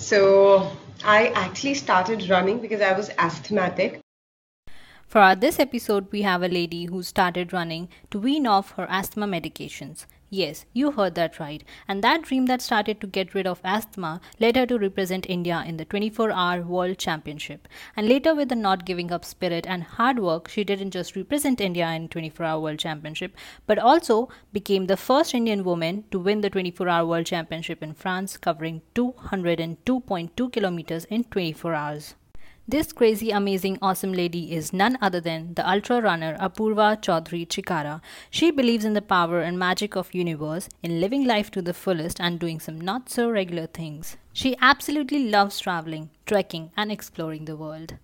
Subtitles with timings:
[0.00, 0.72] So
[1.04, 4.00] I actually started running because I was asthmatic.
[5.06, 9.26] For this episode, we have a lady who started running to wean off her asthma
[9.26, 10.06] medications.
[10.32, 11.64] Yes, you heard that right.
[11.88, 15.64] And that dream that started to get rid of asthma led her to represent India
[15.66, 17.66] in the 24 hour World Championship.
[17.96, 21.60] And later, with the not giving up spirit and hard work, she didn't just represent
[21.60, 26.42] India in 24 hour World Championship, but also became the first Indian woman to win
[26.42, 32.14] the 24 hour World Championship in France, covering 202.2 kilometers in 24 hours.
[32.68, 38.00] This crazy, amazing, awesome lady is none other than the ultra runner Apurva Chaudhary Chikara.
[38.30, 42.20] She believes in the power and magic of universe, in living life to the fullest
[42.20, 44.16] and doing some not so regular things.
[44.32, 47.96] She absolutely loves traveling, trekking and exploring the world.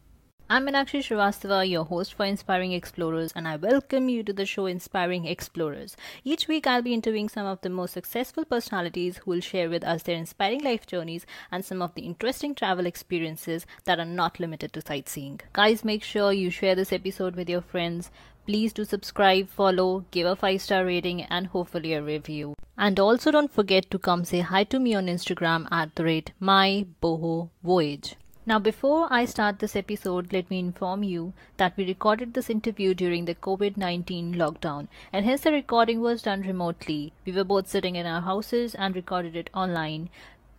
[0.48, 4.66] I'm Meenakshi Srivastava, your host for Inspiring Explorers, and I welcome you to the show
[4.66, 5.96] Inspiring Explorers.
[6.22, 9.82] Each week, I'll be interviewing some of the most successful personalities who will share with
[9.82, 14.38] us their inspiring life journeys and some of the interesting travel experiences that are not
[14.38, 15.40] limited to sightseeing.
[15.52, 18.12] Guys, make sure you share this episode with your friends.
[18.46, 22.54] Please do subscribe, follow, give a 5 star rating, and hopefully a review.
[22.78, 26.30] And also don't forget to come say hi to me on Instagram at the rate
[26.38, 28.14] my boho voyage.
[28.48, 32.94] Now, before I start this episode, let me inform you that we recorded this interview
[32.94, 37.12] during the COVID 19 lockdown, and hence the recording was done remotely.
[37.24, 40.10] We were both sitting in our houses and recorded it online.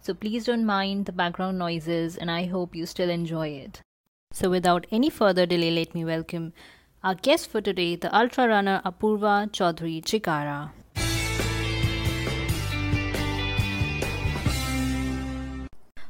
[0.01, 3.79] So please don't mind the background noises, and I hope you still enjoy it.
[4.33, 6.51] So, without any further delay, let me welcome
[7.05, 10.71] our guest for today, the ultra runner Apurva Chaudhary Chikara.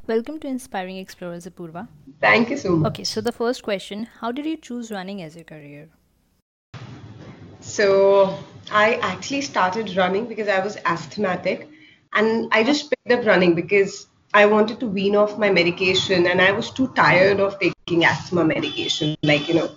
[0.07, 1.85] Welcome to Inspiring Explorers, Apurva.
[2.21, 2.91] Thank you so much.
[2.91, 5.89] Okay, so the first question How did you choose running as a career?
[7.59, 8.39] So
[8.71, 11.67] I actually started running because I was asthmatic
[12.13, 16.41] and I just picked up running because I wanted to wean off my medication and
[16.41, 19.17] I was too tired of taking asthma medication.
[19.23, 19.69] Like, you know,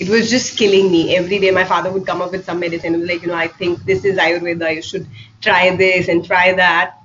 [0.00, 1.16] it was just killing me.
[1.16, 3.48] Every day my father would come up with some medicine and like, you know, I
[3.48, 5.06] think this is Ayurveda, you should
[5.42, 7.02] try this and try that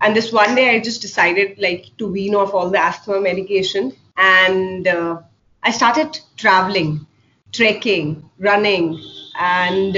[0.00, 3.92] and this one day i just decided like to wean off all the asthma medication.
[4.16, 5.20] And uh,
[5.62, 7.06] i started traveling
[7.52, 9.00] trekking running.
[9.38, 9.96] And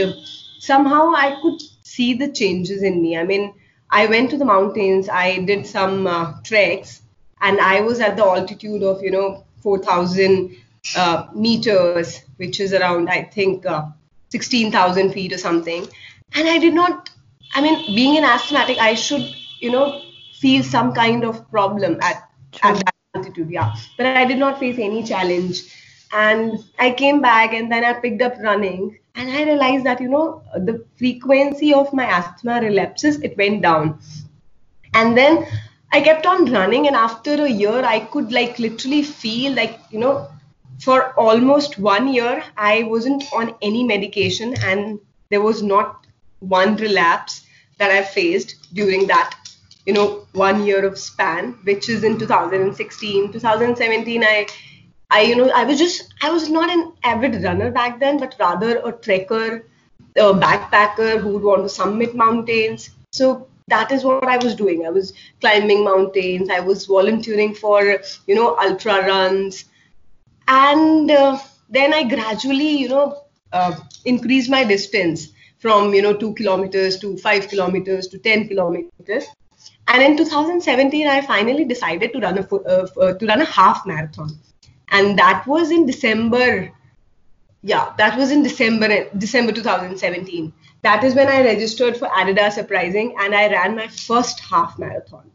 [0.59, 3.17] somehow i could see the changes in me.
[3.17, 3.55] I mean
[3.91, 5.09] i went to the mountains.
[5.09, 7.03] I did some uh, treks.
[7.41, 10.57] And i was at the altitude of you know 4000
[10.97, 13.87] uh, meters which is around i think uh,
[14.29, 15.89] 16000 feet or something.
[16.35, 17.11] And i did not
[17.55, 19.27] i mean being an asthmatic i should
[19.61, 20.03] you know,
[20.39, 22.29] feel some kind of problem at,
[22.63, 23.51] at that altitude.
[23.51, 23.75] Yeah.
[23.97, 25.63] But I did not face any challenge.
[26.13, 30.09] And I came back and then I picked up running and I realized that, you
[30.09, 33.99] know, the frequency of my asthma relapses, it went down.
[34.95, 35.47] And then
[35.93, 39.99] I kept on running and after a year, I could like literally feel like, you
[39.99, 40.29] know,
[40.81, 45.01] for almost one year, I wasn't on any medication and
[45.31, 46.07] there was not
[46.41, 47.46] one relapse
[47.79, 49.35] that I faced during that
[49.85, 54.47] you know one year of span which is in 2016 2017 i
[55.11, 58.35] i you know i was just i was not an avid runner back then but
[58.41, 59.63] rather a trekker
[60.17, 62.91] a backpacker who would want to summit mountains.
[63.13, 64.87] So that is what i was doing.
[64.87, 66.49] I was climbing mountains.
[66.51, 69.65] I was volunteering for you know ultra runs.
[70.49, 71.39] And uh,
[71.69, 73.23] then i gradually you know
[73.53, 75.29] uh, increased my distance
[75.59, 79.27] from you know 2 kilometers to 5 kilometers to 10 kilometers
[79.89, 83.87] and in 2017, I finally decided to run a uh, uh, to run a half
[83.87, 84.39] marathon,
[84.89, 86.73] and that was in December.
[87.63, 90.53] Yeah, that was in December December 2017.
[90.83, 95.31] That is when I registered for Adidas Uprising, and I ran my first half marathon.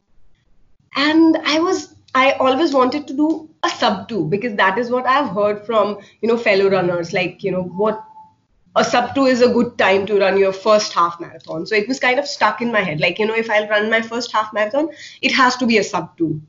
[0.95, 5.05] And I was I always wanted to do a sub two because that is what
[5.05, 7.13] I've heard from you know fellow runners.
[7.13, 8.03] Like you know what
[8.75, 11.65] a sub two is a good time to run your first half marathon.
[11.65, 13.01] So it was kind of stuck in my head.
[13.01, 14.89] Like, you know, if I'll run my first half marathon,
[15.21, 16.41] it has to be a sub two.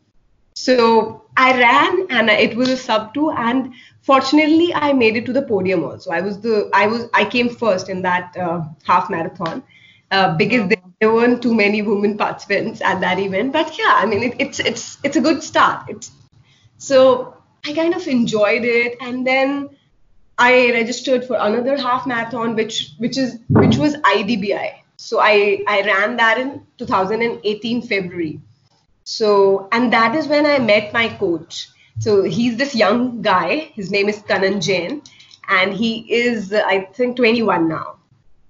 [0.55, 3.31] So I ran and it was a sub two.
[3.33, 6.11] And fortunately, I made it to the podium also.
[6.11, 9.63] I was the, I was, I came first in that uh, half marathon
[10.13, 13.53] uh, because there, there weren't too many women participants at that event.
[13.53, 15.87] But yeah, I mean, it, it's, it's, it's a good start.
[15.89, 16.13] It's,
[16.79, 18.97] so I kind of enjoyed it.
[19.01, 19.71] And then,
[20.43, 24.71] I registered for another half marathon, which which is which was IDBI.
[24.97, 28.41] So I I ran that in 2018 February.
[29.05, 31.69] So and that is when I met my coach.
[32.01, 33.71] So he's this young guy.
[33.81, 35.03] His name is Kanan Jain,
[35.49, 35.91] and he
[36.23, 37.97] is I think 21 now.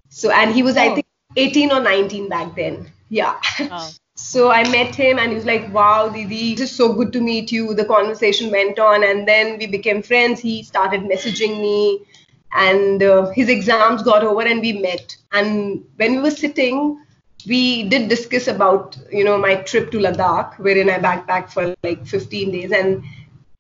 [0.09, 0.81] So and he was oh.
[0.81, 1.07] I think
[1.37, 2.91] 18 or 19 back then.
[3.09, 3.39] Yeah.
[3.61, 3.91] Oh.
[4.23, 7.21] So I met him and he was like, wow, Didi, this is so good to
[7.21, 7.75] meet you.
[7.75, 10.41] The conversation went on and then we became friends.
[10.41, 12.07] He started messaging me
[12.53, 15.17] and uh, his exams got over and we met.
[15.33, 17.05] And when we were sitting,
[17.47, 22.07] we did discuss about, you know, my trip to Ladakh, wherein I backpacked for like
[22.07, 22.71] 15 days.
[22.71, 23.03] And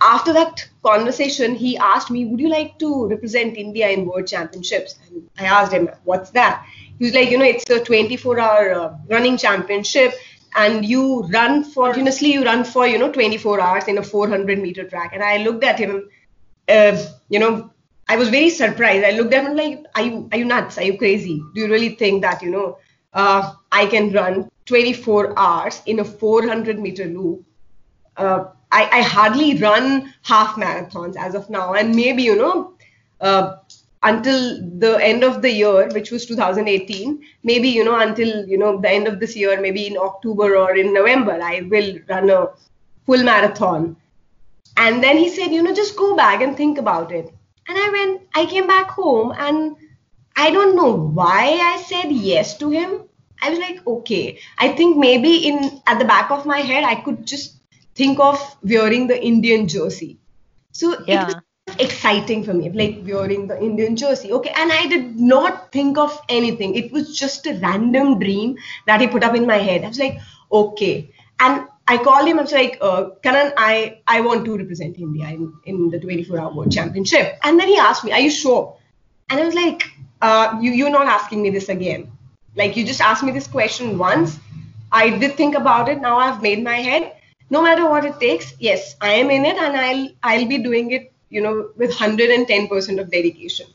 [0.00, 4.94] after that conversation, he asked me, would you like to represent India in World Championships?
[5.10, 6.64] And I asked him, what's that?
[6.98, 10.14] He was like, you know, it's a 24 hour uh, running championship
[10.54, 14.58] and you run for continuously you run for you know 24 hours in a 400
[14.58, 15.12] meter track.
[15.12, 16.08] And i looked at him
[16.68, 17.70] uh, you know
[18.08, 19.04] i was very surprised.
[19.04, 20.78] I looked at him like are you are you nuts?
[20.78, 21.42] Are you crazy?
[21.54, 22.78] Do you really think that you know
[23.14, 27.44] uh, i can run 24 hours in a 400 meter loop?
[28.16, 31.74] Uh, I, I hardly run half marathons as of now.
[31.74, 32.74] And maybe you know
[33.20, 33.56] uh,
[34.04, 38.80] until the end of the year which was 2018 maybe you know until you know
[38.80, 42.48] the end of this year maybe in october or in november i will run a
[43.06, 43.96] full marathon.
[44.76, 47.32] And then he said you know just go back and think about it.
[47.68, 49.76] And i went i came back home and
[50.36, 53.02] i don't know why i said yes to him.
[53.40, 54.38] I was like okay.
[54.58, 57.56] I think maybe in at the back of my head i could just
[57.94, 60.18] think of wearing the indian jersey.
[60.72, 61.22] So yeah.
[61.22, 61.34] it was
[61.78, 64.32] exciting for me, like wearing the Indian jersey.
[64.32, 66.74] Okay, and I did not think of anything.
[66.74, 69.84] It was just a random dream that he put up in my head.
[69.84, 70.18] I was like,
[70.50, 71.10] okay.
[71.40, 72.38] And I called him.
[72.38, 76.38] I was like, uh, Kanan, I, I want to represent India in, in the 24
[76.38, 77.38] hour world championship.
[77.42, 78.76] And then he asked me, Are you sure?
[79.30, 79.90] And I was like,
[80.20, 82.10] uh, you, You're not asking me this again.
[82.54, 84.38] Like, you just asked me this question once.
[84.92, 86.00] I did think about it.
[86.00, 87.16] Now I've made my head.
[87.50, 90.90] No matter what it takes, yes, I am in it and I'll I'll be doing
[90.92, 93.66] it you know, with 110% of dedication.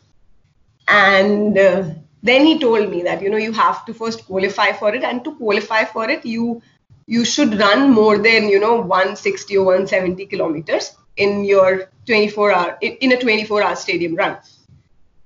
[0.87, 1.89] And uh,
[2.21, 5.03] then he told me that, you know, you have to first qualify for it.
[5.03, 6.61] And to qualify for it, you
[7.07, 12.77] you should run more than, you know, 160 or 170 kilometers in your 24 hour,
[12.81, 14.37] in a 24 hour stadium run.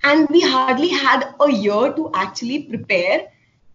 [0.04, 3.28] And we hardly had a year to actually prepare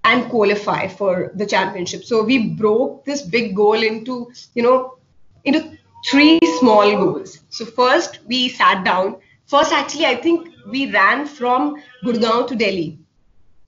[0.05, 2.05] and qualify for the championship.
[2.05, 4.97] So we broke this big goal into, you know,
[5.43, 7.39] into three small goals.
[7.49, 9.17] So first we sat down.
[9.45, 12.99] First, actually, I think we ran from Gurgaon to Delhi,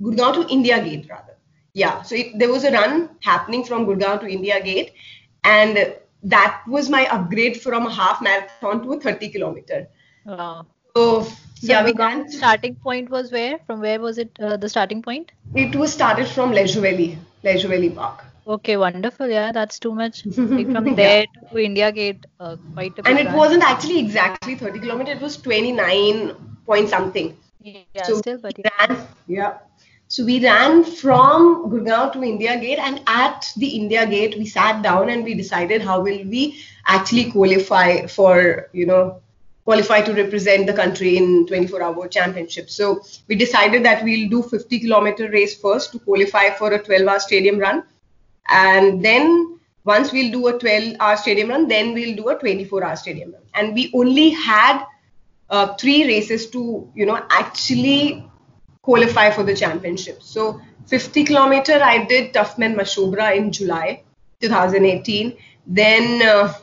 [0.02, 1.38] Gurgaon to India Gate rather.
[1.74, 2.02] Yeah.
[2.02, 4.94] So it, there was a run happening from Gurgaon to India Gate,
[5.44, 9.88] and that was my upgrade from a half marathon to a 30 kilometer.
[10.26, 10.66] Wow.
[10.96, 12.30] So, so yeah, we ran.
[12.30, 13.60] Starting point was where?
[13.66, 14.38] From where was it?
[14.40, 15.32] Uh, the starting point?
[15.56, 18.26] It was started from Leisure Valley, Leisure Valley Park.
[18.48, 19.28] Okay, wonderful.
[19.28, 20.26] Yeah, that's too much.
[20.38, 21.50] Like from there yeah.
[21.50, 23.36] to India Gate, uh, quite a bit And it run.
[23.36, 27.38] wasn't actually exactly 30 kilometers, it was 29 point something.
[27.62, 28.70] Yeah, so still, but yeah.
[28.80, 29.58] Ran, yeah.
[30.08, 34.82] So we ran from Gurgaon to India Gate, and at the India Gate, we sat
[34.82, 39.22] down and we decided how will we actually qualify for, you know,
[39.66, 42.72] qualify to represent the country in 24 hour championship.
[42.72, 47.08] So we decided that we'll do 50 kilometer race first to qualify for a 12
[47.08, 47.84] hour stadium run
[48.52, 52.84] and then once we'll do a 12 hour stadium run then we'll do a 24
[52.84, 53.42] hour stadium run.
[53.54, 54.84] And we only had
[55.50, 58.26] uh, three races to you know actually
[58.82, 60.22] qualify for the championship.
[60.22, 64.02] So 50 kilometer i did toughman mashobra in july
[64.42, 65.36] 2018
[65.80, 66.54] then uh,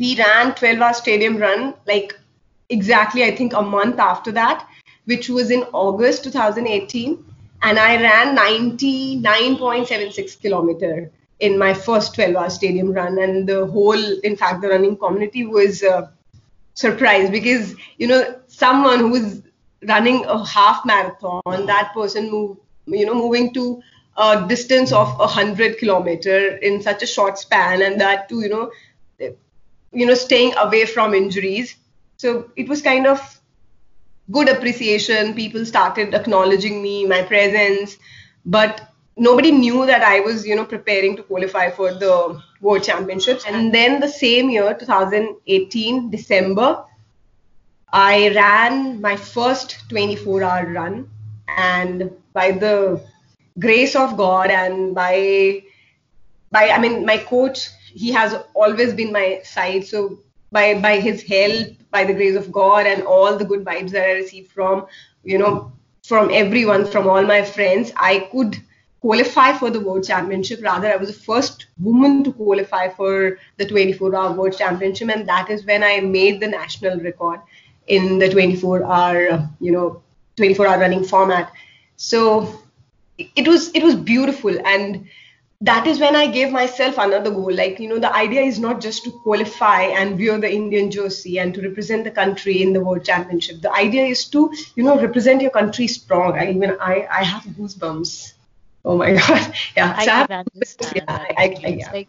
[0.00, 2.14] we ran 12 hour stadium run like
[2.76, 4.66] exactly i think a month after that
[5.12, 7.18] which was in august 2018
[7.66, 13.18] and I ran 99.76 kilometer in my first 12 hour stadium run.
[13.18, 16.08] And the whole in fact the running community was uh,
[16.74, 19.42] surprised because you know someone who was
[19.88, 22.56] running a half marathon that person move
[22.86, 23.82] you know moving to
[24.16, 28.48] a distance of a 100 kilometer in such a short span and that too you
[28.48, 28.70] know
[29.92, 31.76] you know staying away from injuries.
[32.18, 33.35] So it was kind of
[34.30, 35.34] good appreciation.
[35.34, 37.96] People started acknowledging me, my presence,
[38.44, 43.44] but nobody knew that I was, you know, preparing to qualify for the World Championships.
[43.46, 46.84] And then the same year, 2018, December,
[47.92, 51.08] I ran my first 24-hour run,
[51.48, 53.00] and by the
[53.58, 55.62] grace of God and by
[56.52, 59.86] by I mean my coach, he has always been my side.
[59.86, 60.18] So
[60.52, 64.08] by by his help by the grace of god and all the good vibes that
[64.08, 64.86] i received from
[65.24, 65.72] you know
[66.04, 68.56] from everyone from all my friends i could
[69.00, 70.62] qualify for the world championship.
[70.62, 75.28] Rather i was the first woman to qualify for the 24 hour world championship and
[75.28, 77.40] that is when i made the national record
[77.86, 80.02] in the 24 hour you know
[80.36, 81.52] 24 hour running format.
[81.96, 82.62] So
[83.18, 85.06] it was it was beautiful and
[85.62, 87.52] that is when I gave myself another goal.
[87.52, 91.38] Like, you know, the idea is not just to qualify and wear the Indian jersey
[91.38, 93.62] and to represent the country in the World Championship.
[93.62, 96.38] The idea is to, you know, represent your country strong.
[96.38, 98.32] I even I, I have goosebumps.
[98.84, 99.54] Oh my god.
[99.76, 99.94] Yeah.
[99.96, 101.34] I so have- understand yeah, that.
[101.38, 101.92] I- I- yeah.
[101.92, 102.08] like,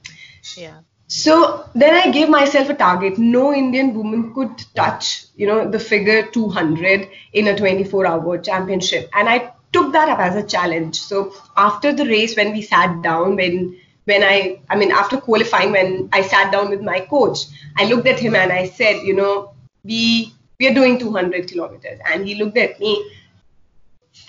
[0.57, 0.79] yeah.
[1.09, 3.17] So then I gave myself a target.
[3.17, 9.29] No Indian woman could touch, you know, the figure 200 in a 24-hour championship, and
[9.29, 10.99] I took that up as a challenge.
[10.99, 15.73] So after the race, when we sat down, when when I, I mean, after qualifying,
[15.73, 17.39] when I sat down with my coach,
[17.75, 21.99] I looked at him and I said, you know, we we are doing 200 kilometers,
[22.09, 23.11] and he looked at me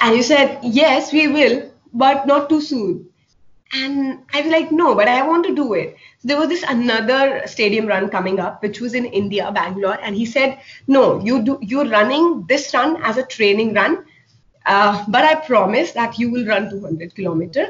[0.00, 3.08] and he said, yes, we will, but not too soon.
[3.72, 5.96] And I was like, no, but I want to do it.
[6.20, 10.16] So there was this another stadium run coming up, which was in India, Bangalore, and
[10.16, 14.04] he said, no, you do you're running this run as a training run,
[14.68, 17.68] uh, but I promise that you will run 200 kilometer,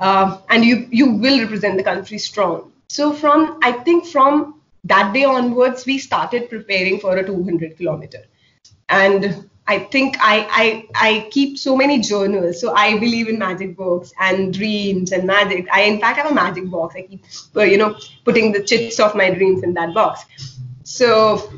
[0.00, 2.72] uh, and you you will represent the country strong.
[2.88, 8.24] So from I think from that day onwards, we started preparing for a 200 kilometer
[8.88, 12.60] and I think I, I I keep so many journals.
[12.60, 15.66] So I believe in magic books and dreams and magic.
[15.72, 16.94] I in fact have a magic box.
[16.96, 17.24] I keep
[17.54, 20.24] you know putting the chits of my dreams in that box.
[20.84, 21.50] So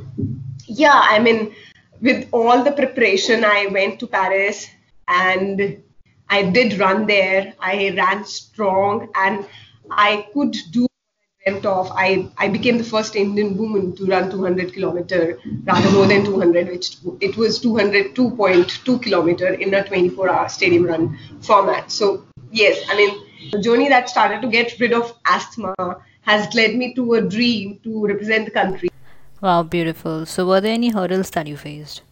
[0.64, 1.54] yeah, I mean
[2.00, 4.68] with all the preparation, I went to Paris
[5.08, 5.82] and
[6.28, 7.54] I did run there.
[7.58, 9.46] I ran strong and
[9.90, 10.86] I could do
[11.46, 11.90] I dreamt of.
[11.92, 16.68] I, I became the first Indian woman to run 200 kilometer, rather more than 200,
[16.68, 21.90] which it was 202.2 kilometer in a 24 hour stadium run format.
[21.90, 25.74] So yes, I mean, the journey that started to get rid of asthma
[26.22, 28.90] has led me to a dream to represent the country.
[29.40, 30.26] Wow, beautiful.
[30.26, 32.02] So, were there any hurdles that you faced?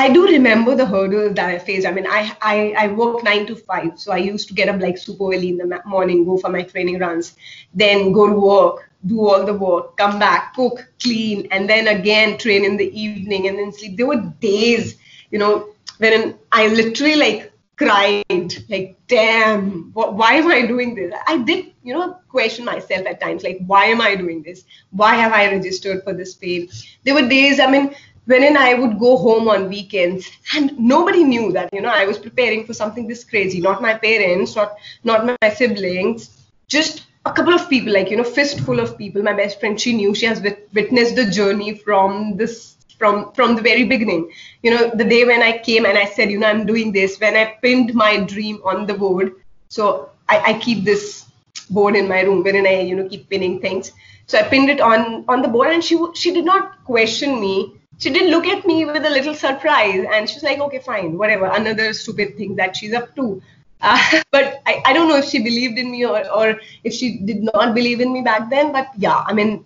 [0.00, 1.86] I do remember the hurdles that I faced.
[1.86, 4.80] I mean, I, I, I work nine to five, so I used to get up
[4.80, 7.36] like super early in the morning, go for my training runs,
[7.74, 12.38] then go to work, do all the work, come back, cook, clean, and then again
[12.38, 13.96] train in the evening and then sleep.
[13.98, 14.96] There were days,
[15.30, 21.14] you know, when I literally like cried, like, damn, wh- why am I doing this?
[21.26, 24.64] I did, you know, question myself at times, like, why am I doing this?
[24.90, 26.68] Why have I registered for this pain?
[27.04, 27.94] There were days, I mean,
[28.26, 32.18] wherein I would go home on weekends and nobody knew that, you know, I was
[32.18, 33.60] preparing for something this crazy.
[33.60, 34.74] Not my parents, not
[35.04, 36.30] not my siblings,
[36.68, 39.22] just a couple of people, like, you know, fistful of people.
[39.22, 43.56] My best friend, she knew she has wit- witnessed the journey from this from from
[43.56, 44.30] the very beginning.
[44.62, 47.18] You know, the day when I came and I said, you know, I'm doing this,
[47.20, 49.32] when I pinned my dream on the board.
[49.68, 51.26] So I, I keep this
[51.70, 53.92] board in my room wherein I, you know, keep pinning things.
[54.26, 57.74] So I pinned it on on the board, and she she did not question me.
[58.00, 61.16] She did look at me with a little surprise, and she was like, "Okay, fine,
[61.18, 61.46] whatever.
[61.46, 63.42] Another stupid thing that she's up to."
[63.82, 67.16] Uh, but I, I don't know if she believed in me or, or if she
[67.20, 68.72] did not believe in me back then.
[68.72, 69.64] But yeah, I mean,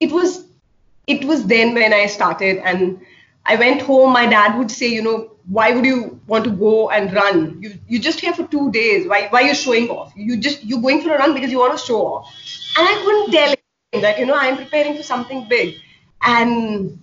[0.00, 0.46] it was
[1.06, 3.00] it was then when I started and
[3.46, 4.12] I went home.
[4.12, 7.62] My dad would say, you know, why would you want to go and run?
[7.62, 9.06] You you just here for two days.
[9.06, 10.12] Why why you're showing off?
[10.16, 12.34] You just you're going for a run because you want to show off.
[12.78, 15.76] And I couldn't tell him that you know I'm preparing for something big.
[16.22, 16.98] And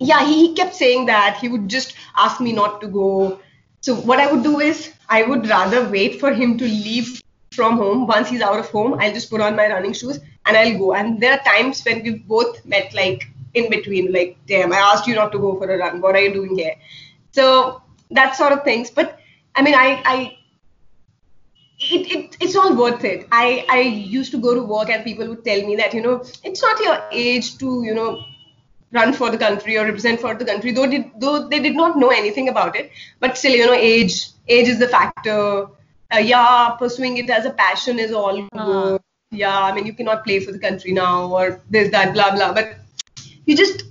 [0.00, 3.38] yeah, he, kept saying that he would just ask me not to go.
[3.82, 7.76] So what I would do is I would rather wait for him to leave from
[7.76, 8.06] home.
[8.06, 10.94] Once he's out of home, I'll just put on my running shoes and I'll go.
[10.94, 15.06] And there are times when we've both met like in between, like, damn, I asked
[15.06, 16.00] you not to go for a run.
[16.00, 16.76] What are you doing here?
[17.32, 18.90] So that sort of things.
[18.90, 19.18] But
[19.54, 20.38] I mean, I, I
[21.78, 23.28] it, it it's all worth it.
[23.32, 26.24] I, I used to go to work and people would tell me that, you know,
[26.42, 28.24] it's not your age to, you know,
[28.92, 31.98] run for the country or represent for the country, though did though they did not
[31.98, 32.90] know anything about it.
[33.20, 35.66] But still, you know, age age is the factor.
[36.12, 39.00] Uh, yeah, pursuing it as a passion is all good.
[39.30, 42.52] Yeah, I mean you cannot play for the country now or this, that, blah blah.
[42.52, 42.76] But
[43.46, 43.84] you just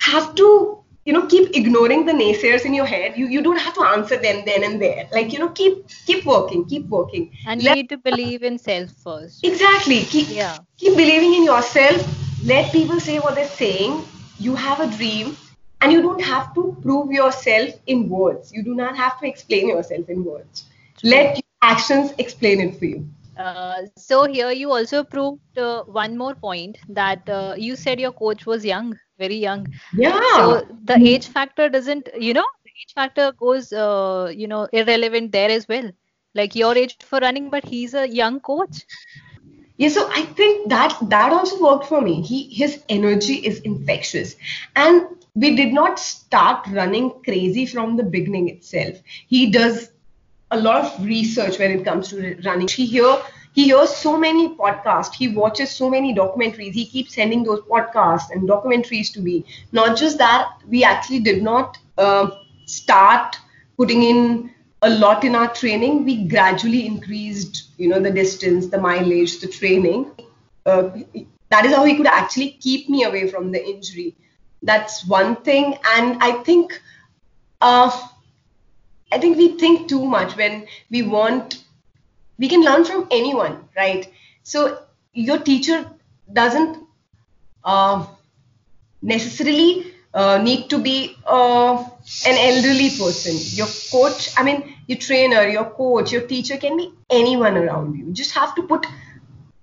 [0.00, 3.74] have to you know keep ignoring the naysayers in your head you you don't have
[3.74, 7.62] to answer them then and there like you know keep keep working keep working And
[7.62, 9.44] you Let- need to believe in self first.
[9.44, 10.58] exactly keep Yeah.
[10.76, 12.06] keep believing in yourself
[12.44, 14.02] let people say what they're saying
[14.46, 15.36] you have a dream
[15.82, 19.68] and you don't have to prove yourself in words you do not have to explain
[19.68, 20.64] yourself in words
[21.04, 23.04] let your actions explain it for you
[23.36, 28.12] Uh, so here you also proved uh, one more point that uh, you said your
[28.12, 29.66] coach was young, very young.
[29.92, 34.68] yeah So the age factor doesn't, you know, the age factor goes, uh, you know,
[34.72, 35.90] irrelevant there as well.
[36.34, 38.86] Like your age for running, but he's a young coach.
[39.80, 42.20] Yeah, so I think that that also worked for me.
[42.20, 44.36] He his energy is infectious,
[44.76, 48.98] and we did not start running crazy from the beginning itself.
[49.26, 49.90] He does
[50.50, 52.68] a lot of research when it comes to running.
[52.68, 53.16] He here
[53.52, 58.30] he hears so many podcasts he watches so many documentaries he keeps sending those podcasts
[58.30, 62.30] and documentaries to me not just that we actually did not uh,
[62.66, 63.36] start
[63.76, 66.04] putting in a lot in our training.
[66.04, 70.10] We gradually increased you know the distance the mileage the training.
[70.66, 70.90] Uh,
[71.50, 74.14] that is how he could actually keep me away from the injury.
[74.62, 75.76] That's one thing.
[75.96, 76.80] And i think
[77.60, 77.90] uh,
[79.12, 81.64] i think we think too much when we want
[82.38, 84.10] we can learn from anyone right?
[84.42, 84.82] So
[85.12, 85.84] your teacher
[86.32, 86.78] doesn't
[87.64, 88.06] uh,
[89.02, 91.76] necessarily uh, need to be uh,
[92.26, 93.36] an elderly person.
[93.58, 98.06] Your coach i mean your trainer your coach your teacher can be anyone around you.
[98.06, 98.86] You just have to put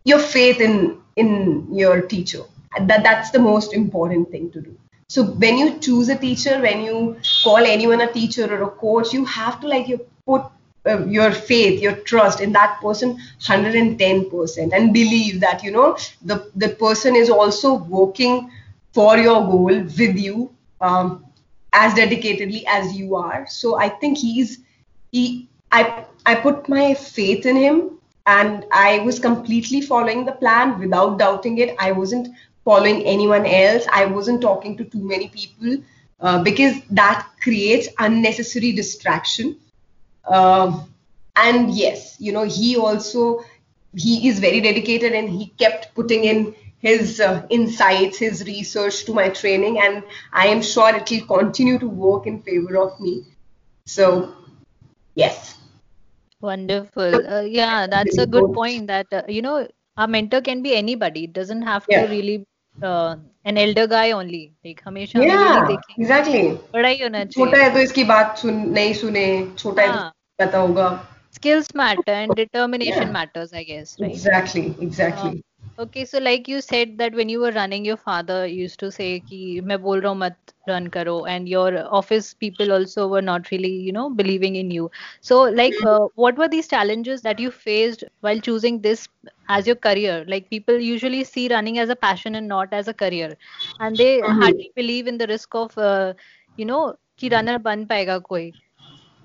[0.05, 2.43] your faith in in your teacher.
[2.79, 4.77] That that's the most important thing to do.
[5.09, 9.13] So when you choose a teacher when you call anyone a teacher or a coach
[9.13, 10.43] you have to like you put
[10.85, 16.51] uh, your faith your trust in that person 110% and believe that you know the
[16.55, 18.49] the person is also working
[18.97, 20.49] for your goal with you
[20.81, 21.25] um,
[21.73, 23.45] as dedicatedly as you are.
[23.47, 24.57] So i think he's
[25.11, 25.23] he
[25.71, 25.81] i
[26.25, 27.81] i put my faith in him
[28.35, 31.75] and i was completely following the plan without doubting it.
[31.79, 32.29] I wasn't
[32.65, 33.85] following anyone else.
[33.99, 35.77] I wasn't talking to too many people
[36.19, 39.55] uh, because that creates unnecessary distraction.
[40.27, 40.93] Um,
[41.35, 43.43] and yes, you know, he also
[43.95, 49.14] he is very dedicated and he kept putting in his uh, insights, his research to
[49.14, 50.02] my training, and
[50.32, 53.24] I am sure it will continue to work in favor of me.
[53.86, 54.34] So,
[55.14, 55.56] yes.
[56.40, 57.26] Wonderful.
[57.26, 58.88] Uh, yeah, that's a good point.
[58.88, 61.24] That uh, you know, a mentor can be anybody.
[61.24, 62.02] It doesn't have yeah.
[62.02, 62.44] to really
[62.82, 64.52] uh, an elder guy only.
[64.64, 66.58] Like हमेशा yeah, exactly.
[66.74, 67.32] बड़ा ही होना चाहिए.
[67.32, 69.56] छोटा है तो इसकी बात सुन नहीं सुने.
[69.58, 73.12] छोटा है तो पता होगा skills matter and determination yeah.
[73.12, 75.45] matters i guess right exactly exactly uh,
[75.79, 79.19] okay so like you said that when you were running your father used to say
[79.31, 79.39] ki
[79.71, 81.23] main bol raha mat run karo.
[81.25, 84.91] And your office people also were not really you know believing in you.
[85.21, 89.07] So like uh, what were these challenges that you faced while choosing this
[89.49, 90.25] as your career?
[90.27, 93.35] Like people usually see running as a passion and not as a career.
[93.79, 94.41] And they mm-hmm.
[94.41, 96.13] hardly believe in the risk of uh,
[96.57, 98.51] you know ki runner ban payega koi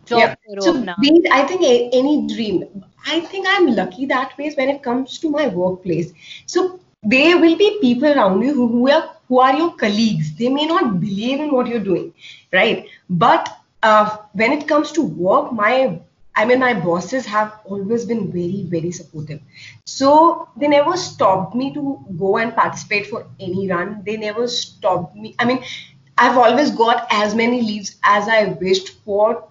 [0.04, 0.60] job yeah.
[0.60, 0.84] so
[1.32, 2.84] I think any dream.
[3.06, 6.12] I think I'm lucky that way when it comes to my workplace.
[6.46, 10.36] So there will be people around you who, who are who are your colleagues.
[10.36, 12.12] They may not believe in what you're doing,
[12.52, 12.86] right?
[13.08, 13.48] But
[13.82, 16.00] uh, when it comes to work, my
[16.34, 19.40] I mean, my bosses have always been very, very supportive.
[19.84, 24.02] So they never stopped me to go and participate for any run.
[24.06, 25.34] They never stopped me.
[25.38, 25.62] I mean,
[26.16, 29.46] I've always got as many leaves as I wished for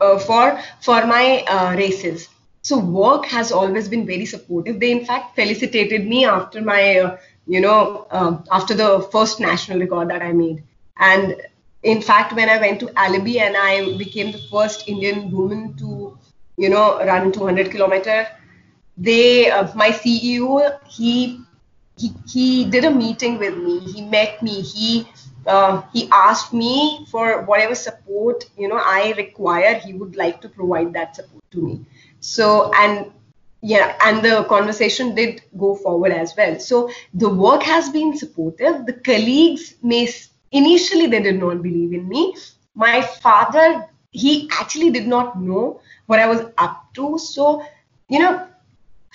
[0.00, 2.28] uh, for for my uh, races.
[2.62, 4.80] So work has always been very supportive.
[4.80, 9.80] They in fact felicitated me after my uh, you know uh, after the first national
[9.80, 10.62] record that I made.
[10.98, 11.36] And
[11.82, 16.18] in fact, when I went to Albi and I became the first Indian woman to
[16.56, 18.26] you know run 200 kilometer,
[18.96, 21.40] they uh, my CEO he
[21.96, 23.80] he he did a meeting with me.
[23.80, 24.60] He met me.
[24.62, 25.06] He
[25.48, 29.74] uh, he asked me for whatever support you know I require.
[29.74, 31.84] He would like to provide that support to me.
[32.20, 33.10] So and
[33.62, 36.58] yeah, and the conversation did go forward as well.
[36.60, 38.86] So the work has been supportive.
[38.86, 40.08] The colleagues may
[40.52, 42.36] initially they did not believe in me.
[42.74, 47.18] My father he actually did not know what I was up to.
[47.18, 47.64] So
[48.08, 48.46] you know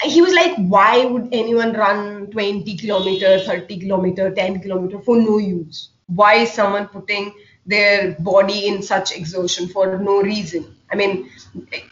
[0.01, 5.37] he was like, why would anyone run 20 kilometer, 30 kilometer, 10 kilometer for no
[5.37, 5.89] use?
[6.15, 7.33] Why is someone putting
[7.65, 10.75] their body in such exertion for no reason?
[10.91, 11.29] I mean,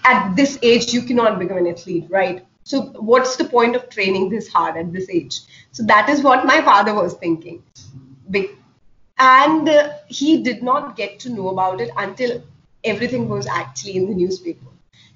[0.04, 2.46] at this age, you cannot become an athlete, right?
[2.64, 2.82] So,
[3.12, 5.42] what's the point of training this hard at this age?
[5.72, 7.64] So, that is what my father was thinking.
[9.18, 12.42] And uh, he did not get to know about it until
[12.84, 14.66] everything was actually in the newspaper.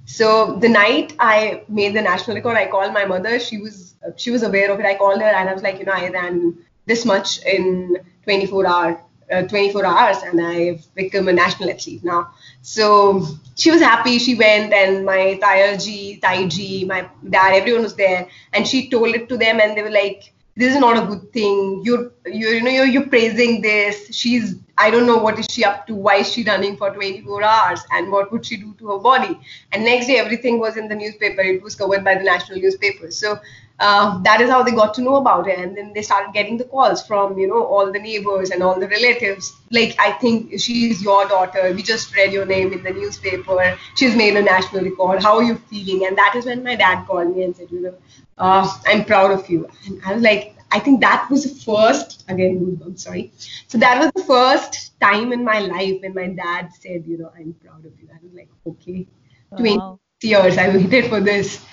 [0.05, 3.39] So the night I made the national record, I called my mother.
[3.39, 4.85] She was she was aware of it.
[4.85, 8.67] I called her and I was like, you know, I ran this much in 24
[8.67, 12.31] hour uh, 24 hours and I've become a national athlete now.
[12.61, 14.19] So she was happy.
[14.19, 18.27] She went and my Tayaji, Taiji, my dad, everyone was there.
[18.53, 21.33] And she told it to them and they were like, this is not a good
[21.33, 21.81] thing.
[21.83, 24.15] You're, you're you know, you're, you're praising this.
[24.15, 25.95] She's, I don't know what is she up to.
[25.95, 27.81] Why is she running for 24 hours?
[27.91, 29.37] And what would she do to her body?
[29.73, 31.41] And next day, everything was in the newspaper.
[31.41, 33.11] It was covered by the national newspaper.
[33.11, 33.39] So
[33.79, 35.59] uh, that is how they got to know about it.
[35.59, 38.79] And then they started getting the calls from you know all the neighbors and all
[38.79, 39.53] the relatives.
[39.71, 41.71] Like i think she's your daughter.
[41.73, 43.77] We just read your name in the newspaper.
[43.95, 45.21] She's made a national record.
[45.23, 46.05] How are you feeling?
[46.07, 47.93] And that is when my dad called me and said you know
[48.37, 49.67] uh, i'm proud of you.
[49.85, 53.31] And i was like i think that was the first again i'm sorry.
[53.67, 57.31] So that was the first time in my life when my dad said you know
[57.37, 58.09] i'm proud of you.
[58.13, 59.07] I was like okay
[59.51, 59.99] wow.
[60.21, 61.65] 20 years i waited for this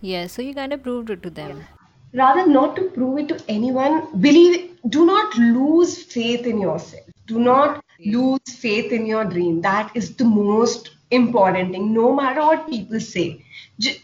[0.00, 1.66] Yes, so you kind of proved it to them.
[2.12, 7.04] Rather not to prove it to anyone, believe do not lose faith in yourself.
[7.26, 9.60] Do not lose faith in your dream.
[9.62, 13.44] That is the most important thing, no matter what people say.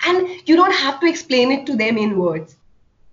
[0.06, 2.56] And you don't have to explain it to them in words.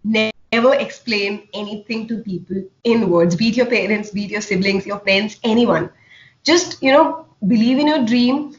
[0.04, 4.86] Never explain anything to people in words, be it your parents, be it your siblings,
[4.86, 5.90] your friends, anyone.
[6.44, 8.56] Just, you know, believe in your dream,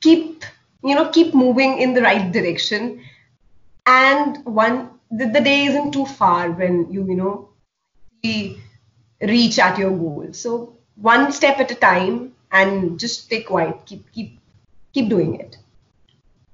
[0.00, 0.44] keep,
[0.82, 3.02] you know, keep moving in the right direction.
[3.86, 7.48] And one the, the day isn't too far when you you know
[9.22, 10.28] reach at your goal.
[10.32, 13.84] So one step at a time and just stay quiet.
[13.86, 14.38] Keep keep
[14.92, 15.56] keep doing it.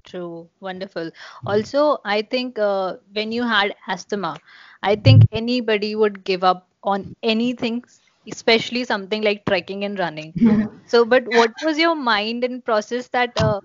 [0.04, 0.48] True.
[0.60, 1.10] Wonderful.
[1.46, 4.30] Also i think uh, when you had asthma
[4.82, 7.82] i think anybody would give up on anything
[8.31, 10.33] especially something like trekking and running
[10.85, 13.59] so but what was your mind and process that uh,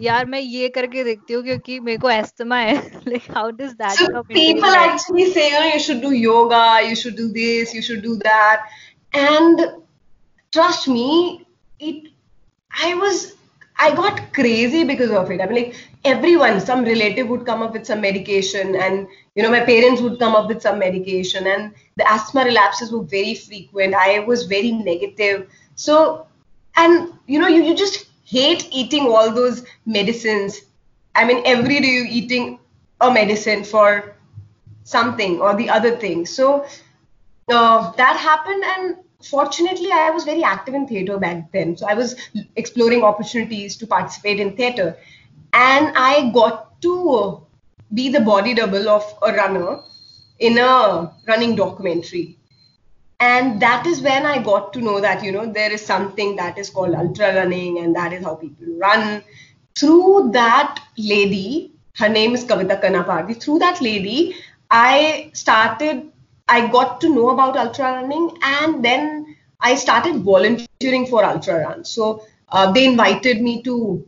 [0.00, 2.74] यार मैं ये करके देखती हूँ क्योंकि मेरे को asthma है
[3.12, 7.16] like how does that so people actually say oh, you should do yoga you should
[7.16, 8.66] do this you should do that
[9.24, 9.66] and
[10.52, 11.44] trust me
[11.80, 12.08] it
[12.88, 13.22] i was
[13.86, 17.72] i got crazy because of it i mean like everyone some relative would come up
[17.72, 21.73] with some medication and you know my parents would come up with some medication and
[21.97, 26.25] the asthma relapses were very frequent i was very negative so
[26.77, 30.61] and you know you, you just hate eating all those medicines.
[31.13, 32.59] I mean, every day you're eating
[32.99, 34.15] a medicine for
[34.83, 36.25] something or the other thing.
[36.25, 36.65] So
[37.49, 41.77] uh, that happened, and fortunately, I was very active in theater back then.
[41.77, 42.15] So I was
[42.55, 44.97] exploring opportunities to participate in theater,
[45.53, 47.44] and I got to
[47.93, 49.79] be the body double of a runner
[50.39, 52.37] in a running documentary.
[53.19, 56.57] And that is when i got to know that you know there is something that
[56.57, 59.23] is called ultra running and that is how people run.
[59.75, 64.35] Through that lady her name is kavitha kanaparthi through that lady
[64.69, 66.11] i started
[66.47, 71.85] i got to know about ultra running and then i started volunteering for ultra run.
[71.85, 74.07] So uh, they invited me to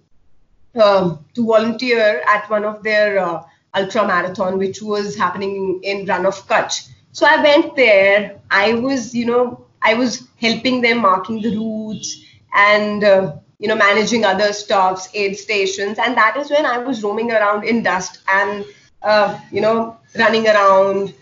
[0.76, 3.44] uh, to volunteer at one of their uh,
[3.80, 6.78] ultra marathon which was happening in rann of kutch
[7.18, 8.40] so I went there.
[8.52, 13.76] I was, you know, I was helping them marking the routes and, uh, you know,
[13.76, 15.98] managing other stops, aid stations.
[15.98, 18.63] And that is when I was roaming around in dust and,
[19.02, 21.16] uh, you know, running around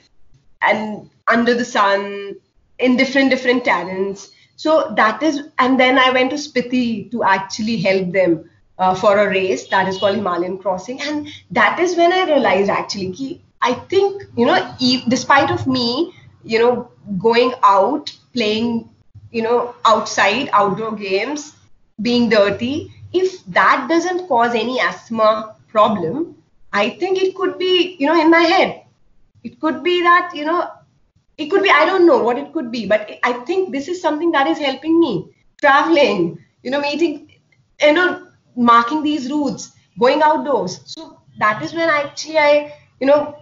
[0.62, 2.36] and under the sun
[2.78, 4.32] in different, different terrains.
[4.58, 9.18] So that is, and then I went to Spiti to actually help them uh, for
[9.18, 11.02] a race that is called Himalayan Crossing.
[11.02, 15.66] And that is when I realized actually, ki, I think, you know, if, despite of
[15.68, 18.90] me, you know, going out, playing,
[19.32, 21.56] you know, outside, outdoor games,
[22.02, 26.36] being dirty, if that doesn't cause any asthma problem,
[26.74, 28.84] I think it could be, you know, in my head.
[29.44, 30.70] It could be that, you know,
[31.38, 34.02] it could be, I don't know what it could be, but I think this is
[34.02, 35.30] something that is helping me.
[35.62, 37.32] Traveling, you know, meeting,
[37.82, 38.25] you know,
[38.56, 40.82] marking these routes, going outdoors.
[40.86, 43.38] So that is when actually I, you know,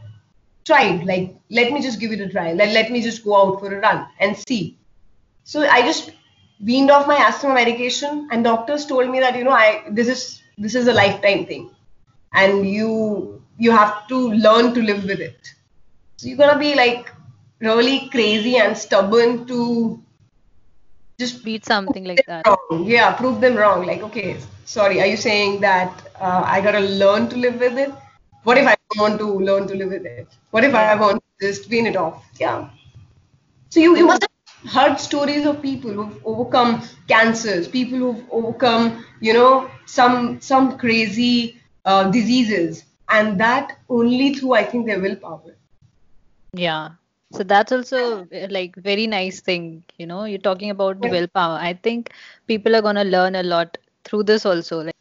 [0.65, 2.53] tried like let me just give it a try.
[2.53, 4.77] Let, let me just go out for a run and see.
[5.43, 6.11] So i just
[6.63, 10.41] weaned off my asthma medication and doctors told me that you know i this is
[10.57, 11.69] this is a lifetime thing.
[12.33, 15.53] And you you have to learn to live with it.
[16.17, 17.11] So you're gonna be like
[17.59, 20.01] really crazy and stubborn to
[21.19, 22.45] just beat something like that.
[22.47, 22.85] Wrong.
[22.85, 23.85] yeah prove them wrong.
[23.85, 27.93] Like okay sorry are you saying that uh, i gotta learn to live with it
[28.43, 30.27] what if I want to learn to live with it?
[30.51, 32.23] What if I want to just wean it off?
[32.39, 32.69] Yeah.
[33.69, 39.05] So you, you must have heard stories of people who've overcome cancers, people who've overcome,
[39.21, 45.55] you know, some some crazy uh, diseases, and that only through I think their willpower.
[46.53, 46.89] Yeah.
[47.31, 50.25] So that's also like very nice thing, you know.
[50.25, 51.57] You're talking about the willpower.
[51.59, 52.11] I think
[52.45, 54.83] people are gonna learn a lot through this also.
[54.83, 54.95] Like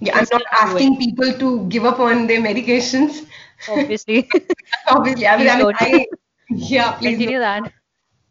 [0.00, 3.26] yeah, I'm not asking people to give up on their medications.
[3.68, 4.28] Obviously.
[4.88, 5.26] Obviously.
[5.26, 6.06] I mean, I, mean I,
[6.50, 7.16] yeah, please.
[7.16, 7.72] Continue that.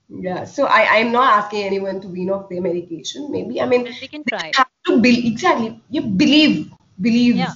[0.10, 3.32] Yeah, so I, I'm not asking anyone to wean off their medication.
[3.32, 4.52] Maybe, I mean, they can try.
[4.56, 5.82] Have to be, exactly.
[5.90, 7.36] You believe, believe.
[7.38, 7.54] Yeah.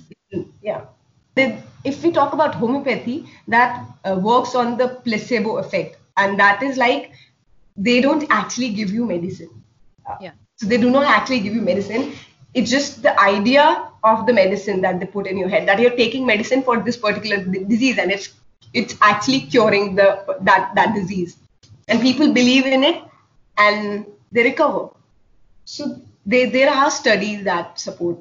[0.64, 0.86] yeah.
[1.84, 6.78] if we talk about homeopathy, that uh, works on the placebo effect, and that is
[6.78, 7.12] like
[7.76, 9.64] they don't actually give you medicine.
[10.20, 10.32] Yeah.
[10.56, 12.14] So they do not actually give you medicine
[12.57, 15.97] It's just the idea of the medicine that they put in your head that you're
[15.97, 18.35] taking medicine for this particular disease, and it's
[18.75, 20.09] it's actually curing the
[20.43, 21.37] that that disease,
[21.89, 23.03] and people believe in it,
[23.59, 24.89] and they recover.
[25.65, 28.19] So they, there are studies that support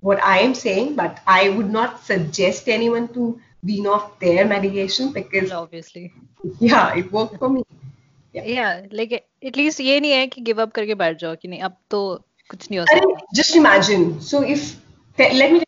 [0.00, 5.12] what I am saying, but I would not suggest anyone to wean off their medication
[5.12, 6.12] because obviously
[6.58, 7.62] yeah, it worked for me.
[8.34, 11.76] या like at least ये नहीं है कि give up करके बैठ जाओ कि नहीं अब
[11.90, 12.00] तो
[13.33, 14.21] just imagine.
[14.21, 14.75] So if
[15.17, 15.63] let me,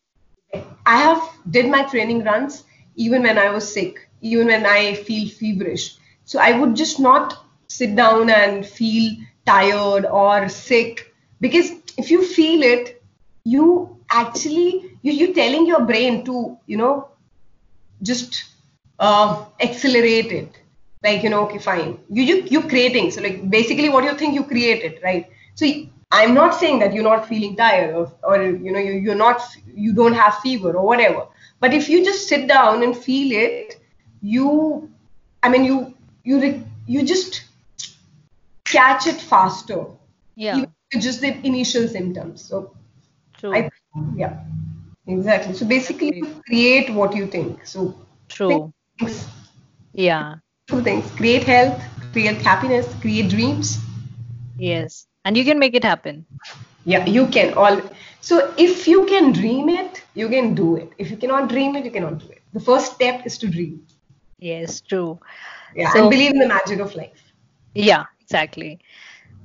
[0.85, 2.63] I have did my training runs
[2.95, 5.97] even when I was sick, even when I feel feverish.
[6.25, 9.13] So I would just not sit down and feel
[9.45, 11.13] tired or sick.
[11.41, 13.01] Because if you feel it,
[13.43, 17.09] you actually you, you're telling your brain to you know
[18.01, 18.45] just
[18.99, 20.51] uh, accelerate it.
[21.03, 21.99] Like you know okay fine.
[22.09, 23.11] You, you you're creating.
[23.11, 25.29] So like basically what you think you created right?
[25.55, 25.65] So
[26.11, 29.41] i'm not saying that you're not feeling tired or, or you know you, you're not
[29.73, 31.27] you don't have fever or whatever.
[31.59, 33.79] But if you just sit down and feel it
[34.21, 34.89] you
[35.43, 35.93] i mean you
[36.23, 37.43] you you just
[38.63, 39.85] catch it faster.
[40.35, 40.65] Yeah.
[40.99, 42.41] Just the initial symptoms.
[42.41, 42.75] So
[43.37, 43.53] true.
[43.55, 43.69] I,
[44.15, 44.43] yeah.
[45.07, 45.53] Exactly.
[45.53, 47.65] So basically you create what you think.
[47.65, 47.95] So
[48.29, 48.73] true.
[49.93, 50.35] yeah.
[50.67, 51.09] Two things.
[51.11, 51.81] Create health
[52.13, 53.79] create happiness create dreams.
[54.57, 56.24] Yes and you can make it happen
[56.84, 57.80] yeah you can all
[58.20, 61.84] so if you can dream it you can do it if you cannot dream it
[61.84, 63.86] you cannot do it the first step is to dream
[64.38, 65.18] yes true
[65.76, 67.32] yeah so, and believe in the magic of life
[67.74, 68.78] yeah exactly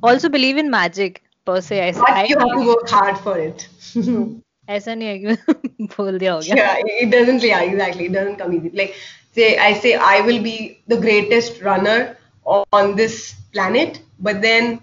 [0.02, 3.38] also believe in magic per se I, but I, you have to work hard for
[3.38, 3.70] it
[4.70, 8.38] ऐसा नहीं है कि बोल दिया हो गया yeah it doesn't yeah exactly it doesn't
[8.40, 8.98] come easy like
[9.38, 10.56] say I say I will be
[10.88, 12.18] the greatest runner
[12.48, 14.82] on this planet, but then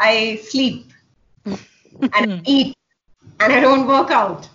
[0.00, 0.92] I sleep
[2.14, 2.76] and eat
[3.40, 4.48] and I don't work out.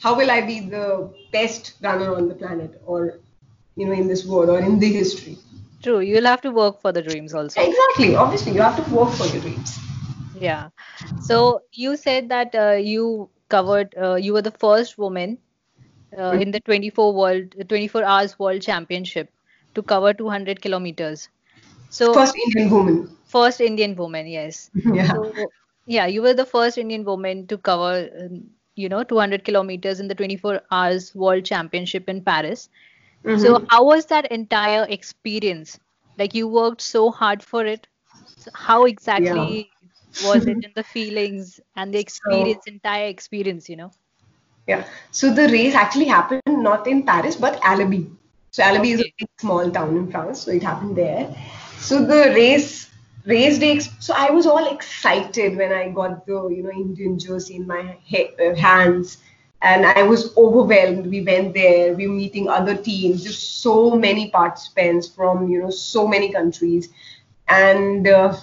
[0.00, 3.20] How will I be the best runner on the planet or
[3.76, 5.38] you know in this world or in the history?
[5.82, 7.62] True, you'll have to work for the dreams also.
[7.62, 9.78] Exactly, obviously you have to work for your dreams.
[10.32, 10.70] Yeah.
[11.18, 15.38] So you said that uh, you covered uh, you were the first woman
[16.18, 19.30] uh, in the 24 world 24 hours world championship
[19.74, 21.28] to cover 200 kilometers
[21.90, 25.48] so first indian woman first indian woman yes yeah so,
[25.86, 28.44] yeah you were the first indian woman to cover um,
[28.74, 32.68] you know 200 kilometers in the 24 hours world championship in paris
[33.24, 33.40] mm-hmm.
[33.40, 35.78] so how was that entire experience
[36.18, 37.86] like you worked so hard for it
[38.36, 40.28] so how exactly yeah.
[40.28, 43.90] was it in the feelings and the experience so, entire experience you know
[44.66, 44.84] yeah.
[45.12, 48.10] So the race actually happened not in Paris but Albi.
[48.50, 49.02] So Albi okay.
[49.02, 51.34] is a small town in France, so it happened there.
[51.78, 52.90] So the race
[53.26, 53.78] race day.
[53.78, 57.96] So I was all excited when I got the you know Indian jersey in my
[58.12, 59.18] uh, hands,
[59.62, 61.06] and I was overwhelmed.
[61.06, 61.94] We went there.
[61.94, 63.24] We were meeting other teams.
[63.24, 66.88] Just so many participants from you know so many countries,
[67.48, 68.06] and.
[68.08, 68.34] Uh,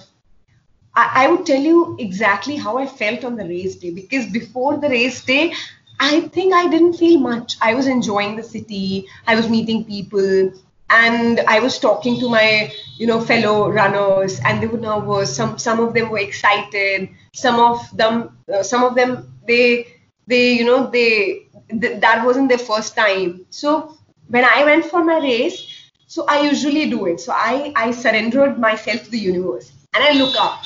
[0.96, 4.76] I, I would tell you exactly how I felt on the race day because before
[4.76, 5.52] the race day,
[6.00, 7.56] I think I didn't feel much.
[7.60, 9.06] I was enjoying the city.
[9.26, 10.52] I was meeting people,
[10.90, 15.34] and I was talking to my, you know, fellow runners, and they were nervous.
[15.34, 17.08] Some some of them were excited.
[17.34, 19.86] Some of them, uh, some of them, they
[20.26, 23.46] they you know they th- that wasn't their first time.
[23.50, 23.96] So
[24.28, 27.20] when I went for my race, so I usually do it.
[27.20, 30.62] So I I surrendered myself to the universe, and I look up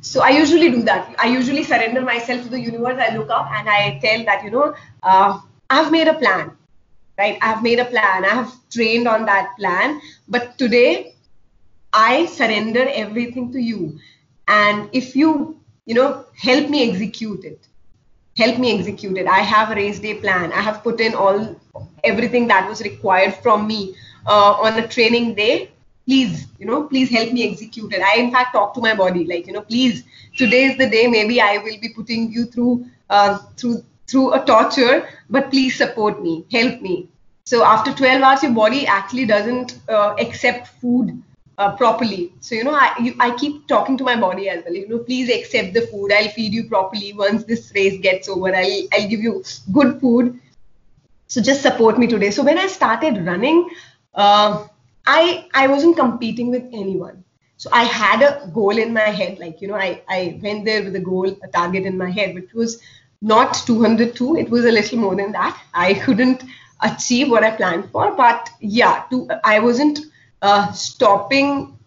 [0.00, 1.14] so I usually do that.
[1.18, 2.98] I usually surrender myself to the universe.
[2.98, 6.55] I look up and I tell that, you know, uh, I've made a plan,
[7.18, 7.38] right?
[7.40, 8.24] I've made a plan.
[8.24, 10.00] I have trained on that plan.
[10.28, 11.14] But today,
[11.92, 13.98] I surrender everything to you.
[14.48, 17.66] And if you, you know, help me execute it,
[18.38, 19.26] help me execute it.
[19.26, 20.52] I have a race day plan.
[20.52, 21.56] I have put in all
[22.04, 23.94] everything that was required from me
[24.26, 25.70] uh, on a training day
[26.06, 29.24] please you know please help me execute it i in fact talk to my body
[29.26, 30.04] like you know please
[30.36, 34.44] today is the day maybe i will be putting you through uh, through through a
[34.44, 37.08] torture but please support me help me.
[37.44, 41.22] So after 12 hours your body actually doesn't uh, accept food
[41.58, 42.32] uh, properly.
[42.40, 44.74] So you know I, you, I keep talking to my body as well.
[44.74, 46.12] You know please accept the food.
[46.12, 47.12] I'll feed you properly.
[47.12, 50.40] Once this race gets over i'll i'll give you good food.
[51.28, 52.30] So just support me today.
[52.30, 53.68] So when i started running
[54.14, 54.66] uh,
[55.06, 57.22] I I wasn't competing with anyone.
[57.58, 60.82] So I had a goal in my head, like you know, I I went there
[60.82, 62.80] with a goal, a target in my head, which was
[63.22, 64.36] not 202.
[64.36, 65.60] It was a little more than that.
[65.74, 66.42] I couldn't
[66.82, 68.14] achieve what I planned for.
[68.14, 70.00] But yeah, to I wasn't
[70.42, 71.78] uh, stopping.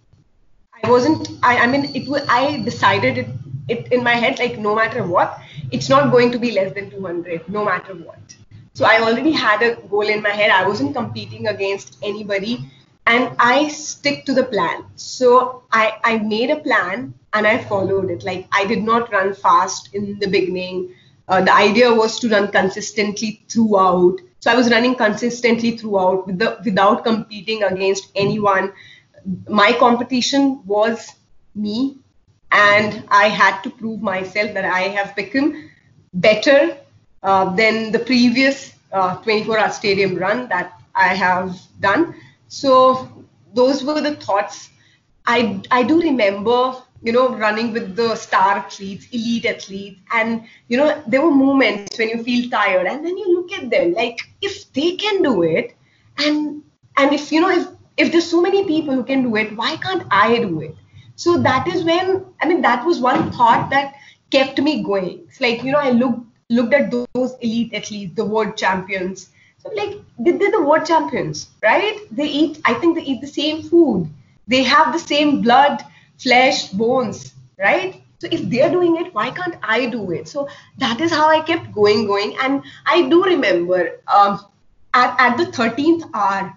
[0.84, 1.30] I wasn't.
[1.44, 2.24] I, I mean, it was.
[2.28, 3.28] I decided it,
[3.68, 5.40] it in my head like no matter what,
[5.72, 8.36] it's not going to be less than 200, no matter what.
[8.74, 10.52] So I already had a goal in my head.
[10.52, 12.72] I wasn't competing against anybody,
[13.06, 14.86] and I stick to the plan.
[14.96, 18.24] So I I made a plan and I followed it.
[18.24, 20.96] Like I did not run fast in the beginning.
[21.30, 26.40] Uh, the idea was to run consistently throughout so I was running consistently throughout with
[26.40, 28.72] the, without competing against anyone.
[29.50, 31.12] My competition was
[31.56, 31.98] me,
[32.52, 35.70] and I had to prove myself that I have become
[36.14, 36.78] better
[37.22, 42.16] uh, than the previous uh, 24 hour stadium run that I have done.
[42.48, 44.70] So those were the thoughts.
[45.26, 50.00] I, I do remember you know, running with the star athletes, elite athletes.
[50.14, 53.70] And, you know, there were moments when you feel tired and then you look at
[53.70, 55.76] them like if they can do it
[56.18, 56.62] and
[56.98, 59.78] and if you know if if there's so many people who can do it, why
[59.78, 60.76] can't I do it?
[61.16, 63.96] So that is when I mean that was one thought that
[64.32, 65.22] kept me going.
[65.28, 69.30] It's like, you know, I looked looked at those elite athletes, the world champions.
[69.60, 72.00] So like they're the world champions, right?
[72.12, 74.10] They eat, I think they eat the same food.
[74.48, 75.84] They have the same blood
[76.20, 78.04] flesh, bones, right?
[78.20, 80.28] So if they're doing it, why can't I do it?
[80.28, 82.36] So that is how I kept going, going.
[82.42, 84.46] And I do remember um,
[84.94, 86.54] at, at the 13th hour,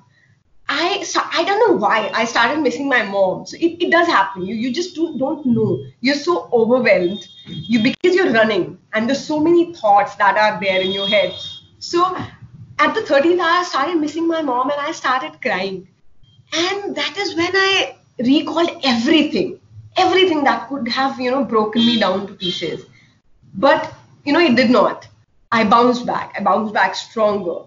[0.69, 3.47] I so I don't know why I started missing my mom.
[3.47, 4.47] So it, it does happen.
[4.47, 5.85] You you just do, don't know.
[6.01, 7.27] You're so overwhelmed.
[7.47, 11.35] You because you're running and there's so many thoughts that are there in your head.
[11.79, 12.17] So
[12.79, 15.89] at the 13th hour, I started missing my mom and I started crying.
[16.55, 19.61] And that is when I recalled everything,
[19.97, 22.85] everything that could have, you know, broken me down to pieces.
[23.55, 23.93] But,
[24.25, 25.09] you know, it did not.
[25.51, 26.35] I bounced back.
[26.39, 27.65] I bounced back stronger.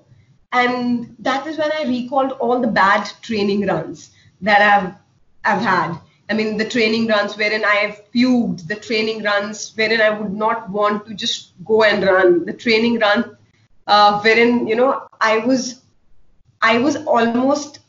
[0.52, 4.94] And that is when I recalled all the bad training runs that I've
[5.44, 6.00] I've had.
[6.30, 10.34] I mean, the training runs wherein I have puked, the training runs wherein I would
[10.34, 13.38] not want to just go and run, the training run
[13.88, 15.82] uh, wherein you know I was
[16.62, 17.80] I was almost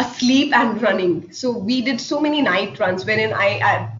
[0.00, 1.32] asleep and running.
[1.32, 3.98] So we did so many night runs wherein I, I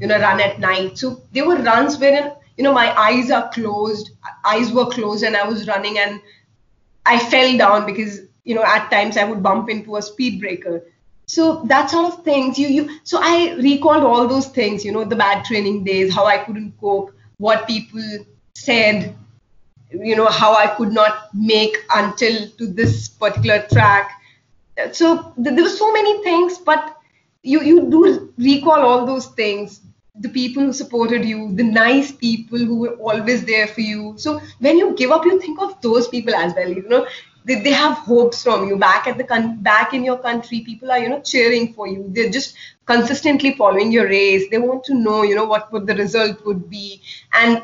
[0.00, 0.98] you know, run at night.
[0.98, 4.10] So there were runs wherein, you know, my eyes are closed,
[4.44, 6.20] eyes were closed, and I was running and
[7.04, 10.82] I fell down because, you know, at times I would bump into a speed breaker.
[11.26, 13.00] So that sort of things, you you.
[13.02, 16.78] So I recalled all those things, you know, the bad training days, how I couldn't
[16.80, 18.04] cope, what people
[18.54, 19.14] said,
[19.90, 24.15] you know, how I could not make until to this particular track
[24.92, 26.96] so th- there were so many things but
[27.42, 29.80] you you do recall all those things.
[30.18, 34.14] The people who supported you the nice people who were always there for you.
[34.16, 37.06] So when you give up you think of those people as well you know.
[37.44, 38.76] They, they have hopes from you.
[38.76, 42.06] Back at the con- back in your country people are you know cheering for you.
[42.08, 44.48] They're just consistently following your race.
[44.50, 47.00] They want to know you know what what the result would be.
[47.32, 47.62] And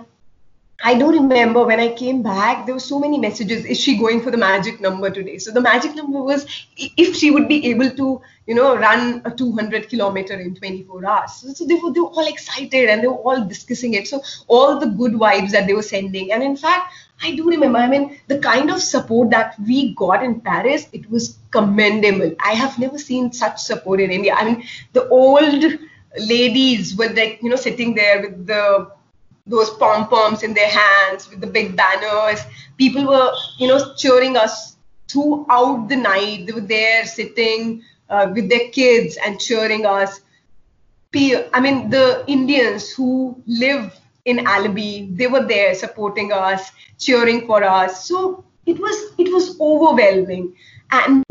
[0.85, 3.65] I do remember when I came back, there were so many messages.
[3.65, 5.39] Is she going for the magic number today?
[5.39, 6.45] So the magic number was
[6.77, 11.35] if she would be able to, you know, run a 200 kilometer in 24 hours.
[11.35, 14.09] So, they were they were all excited and they were all discussing it.
[14.09, 16.93] So all the good vibes that they were sending, and in fact,
[17.23, 17.79] I do remember.
[17.79, 22.35] I mean, the kind of support that we got in Paris, it was commendable.
[22.45, 24.35] I have never seen such support in India.
[24.35, 25.79] I mean, the old
[26.19, 28.91] ladies were like, you know, sitting there with the
[29.47, 32.41] those pom poms in their hands with the big banners.
[32.79, 34.77] People were, you know, cheering us
[35.09, 36.47] throughout the night.
[36.47, 40.21] They were there sitting uh, with their kids and cheering us.
[41.15, 43.93] I mean, the Indians who live
[44.25, 48.09] in Albi, they were there supporting us, cheering for us.
[48.09, 50.55] So it was it was overwhelming,
[50.91, 51.25] and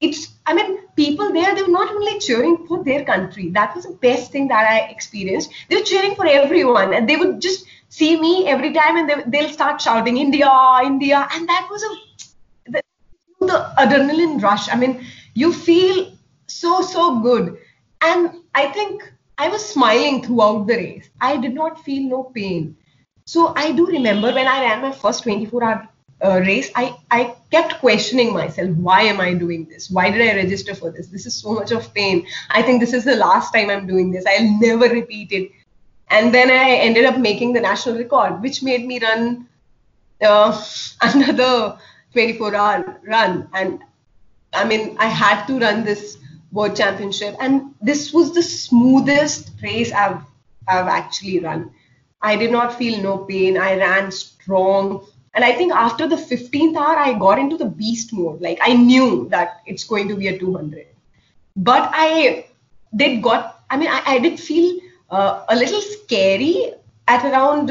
[0.00, 3.50] it's I mean, people there, they were not only cheering for their country.
[3.50, 5.50] That was the best thing that I experienced.
[5.68, 9.22] They were cheering for everyone, and they would just see me every time, and they,
[9.26, 10.50] they'll start shouting India,
[10.84, 12.82] India, and that was a the,
[13.40, 14.68] the adrenaline rush.
[14.68, 16.12] I mean, you feel
[16.46, 17.56] so so good,
[18.02, 21.10] and I think I was smiling throughout the race.
[21.20, 22.76] I did not feel no pain.
[23.26, 25.88] So I do remember when I ran my first 24 hour
[26.22, 29.90] uh, race, I, I kept questioning myself, why am I doing this?
[29.90, 31.08] Why did I register for this?
[31.08, 32.26] This is so much of pain.
[32.50, 34.24] I think this is the last time I'm doing this.
[34.26, 35.50] I'll never repeat it.
[36.10, 39.48] And then I ended up making the national record, which made me run
[40.22, 40.64] uh,
[41.00, 41.78] another
[42.12, 43.48] 24 hour run.
[43.52, 43.80] And
[44.52, 46.18] I mean, I had to run this
[46.52, 47.34] world championship.
[47.40, 50.22] And this was the smoothest race I've,
[50.68, 51.72] I've actually run.
[52.22, 53.58] I did not feel no pain.
[53.58, 58.12] I ran strong And I think after the 15th hour, I got into the beast
[58.12, 58.40] mode.
[58.40, 60.86] Like I knew that it's going to be a 200.
[61.56, 62.46] But I
[62.94, 64.80] did got, I mean, I, I did feel
[65.10, 66.72] uh, a little scary
[67.08, 67.70] at around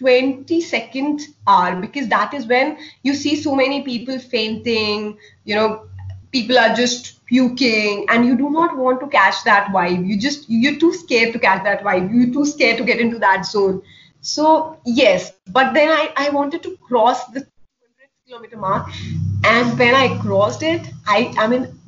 [0.00, 5.86] 22nd hour because that is when you see so many people fainting, you know,
[6.32, 10.06] people are just puking and you do not want to catch that vibe.
[10.06, 12.12] You just, you're too scared to catch that vibe.
[12.14, 13.82] You're too scared to get into that zone.
[14.22, 17.48] So yes, but then I, I wanted to cross the 200
[18.26, 18.88] kilometer mark,
[19.44, 21.78] and when I crossed it, I I mean,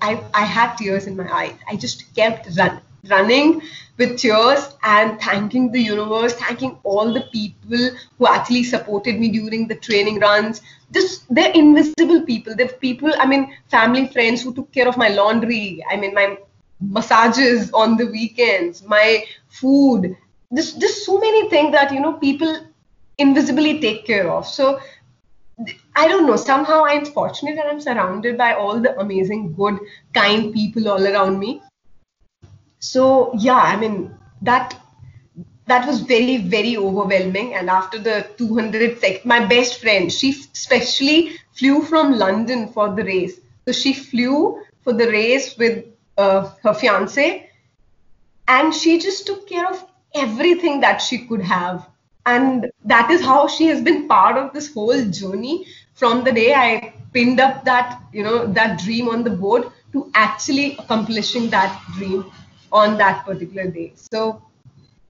[0.00, 1.54] I I had tears in my eyes.
[1.68, 3.62] I just kept run, running
[3.96, 9.68] with tears and thanking the universe, thanking all the people who actually supported me during
[9.68, 10.60] the training runs.
[10.90, 12.56] Just they're invisible people.
[12.56, 13.12] They're people.
[13.20, 15.84] I mean, family, friends who took care of my laundry.
[15.88, 16.38] I mean, my
[16.80, 20.16] massages on the weekends, my food
[20.50, 22.60] there's just so many things that you know people
[23.18, 24.80] invisibly take care of so
[25.96, 26.36] I don't know.
[26.36, 29.78] Somehow I'm fortunate that I'm surrounded by all the amazing, good,
[30.14, 31.62] kind people all around me.
[32.78, 34.80] So yeah, I mean that
[35.66, 37.54] that was very very overwhelming.
[37.54, 43.02] And after the 200 sec, my best friend, she specially flew from London for the
[43.02, 43.40] race.
[43.66, 45.84] So she flew for the race with
[46.16, 47.50] uh, her fiance,
[48.46, 49.84] and she just took care of
[50.14, 51.88] everything that she could have.
[52.26, 56.52] And that is how she has been part of this whole journey from the day
[56.54, 61.82] I pinned up that, you know, that dream on the board to actually accomplishing that
[61.94, 62.30] dream
[62.70, 63.92] on that particular day.
[63.96, 64.42] So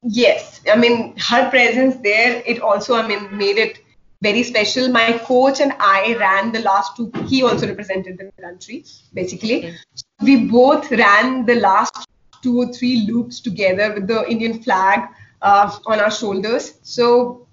[0.03, 3.81] yes, I mean her presence there, it also I mean made it
[4.23, 4.89] very special.
[4.89, 7.11] My coach and I ran the last two.
[7.27, 8.85] He also represented the country,
[9.15, 9.75] basically.
[10.23, 12.08] We both ran the last
[12.43, 15.09] two or three loops together with the Indian flag
[15.43, 16.75] uh, on our shoulders.
[16.83, 17.47] So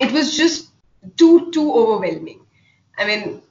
[0.00, 0.70] it was just
[1.16, 2.40] too too overwhelming.
[2.98, 3.42] I mean,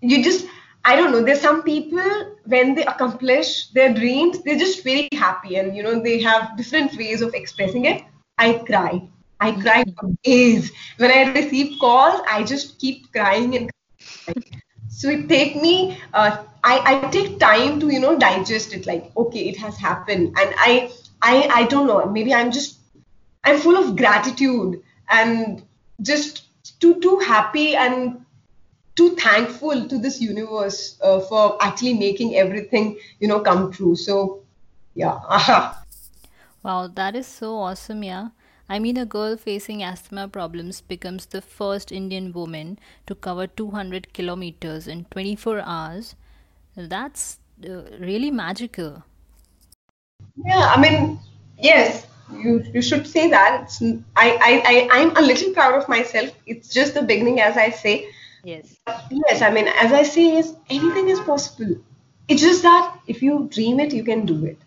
[0.00, 0.46] you just
[0.84, 1.22] I don't know.
[1.22, 6.00] There's some people when they accomplish their dreams, they're just very happy, and you know
[6.00, 8.04] they have different ways of expressing it.
[8.38, 9.08] I cry.
[9.40, 10.72] I cry for days.
[10.96, 13.70] When I receive calls, I just keep crying and.
[14.24, 14.62] Crying.
[14.96, 15.98] So it take me.
[16.14, 20.28] Uh, I, I take time to you know digest it like okay it has happened.
[20.38, 20.90] And I
[21.20, 22.78] I I don't know maybe I'm just
[23.44, 25.62] I'm full of gratitude and
[26.00, 26.44] just
[26.80, 28.24] too too happy and
[28.94, 33.96] too thankful to this universe uh, for actually making everything you know come true.
[33.96, 34.44] So
[34.94, 35.20] yeah.
[36.62, 38.28] Wow that is so awesome yeah
[38.68, 44.12] I mean, a girl facing asthma problems becomes the first Indian woman to cover 200
[44.12, 46.16] kilometers in 24 hours
[46.76, 49.02] that's uh, really magical.
[50.44, 51.18] Yeah, I mean,
[51.58, 53.62] yes, you you should say that.
[53.62, 53.80] It's,
[54.14, 56.30] I, I, I, I'm a little proud of myself.
[56.46, 58.08] It's just the beginning, as I say.
[58.44, 58.76] Yes.
[59.10, 61.76] Yes, I mean, as I say, is anything is possible.
[62.28, 64.58] It's just that if you dream it, you can do it.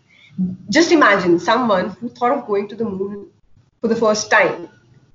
[0.68, 3.30] Just imagine someone who thought of going to the moon
[3.80, 4.68] for the first time.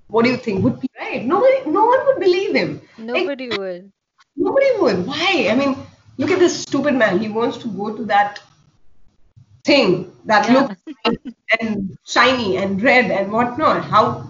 [0.08, 0.64] What do you think?
[0.64, 1.26] Would be right?
[1.26, 2.82] Nobody, no one would believe him.
[2.98, 3.92] Nobody like, would.
[4.36, 5.08] Nobody would.
[5.08, 5.48] Why?
[5.50, 5.78] I mean,
[6.18, 7.20] look at this stupid man.
[7.20, 8.40] He wants to go to that
[9.64, 10.54] thing that yeah.
[10.54, 10.82] looks
[11.60, 13.84] and shiny and red and whatnot.
[13.84, 14.30] How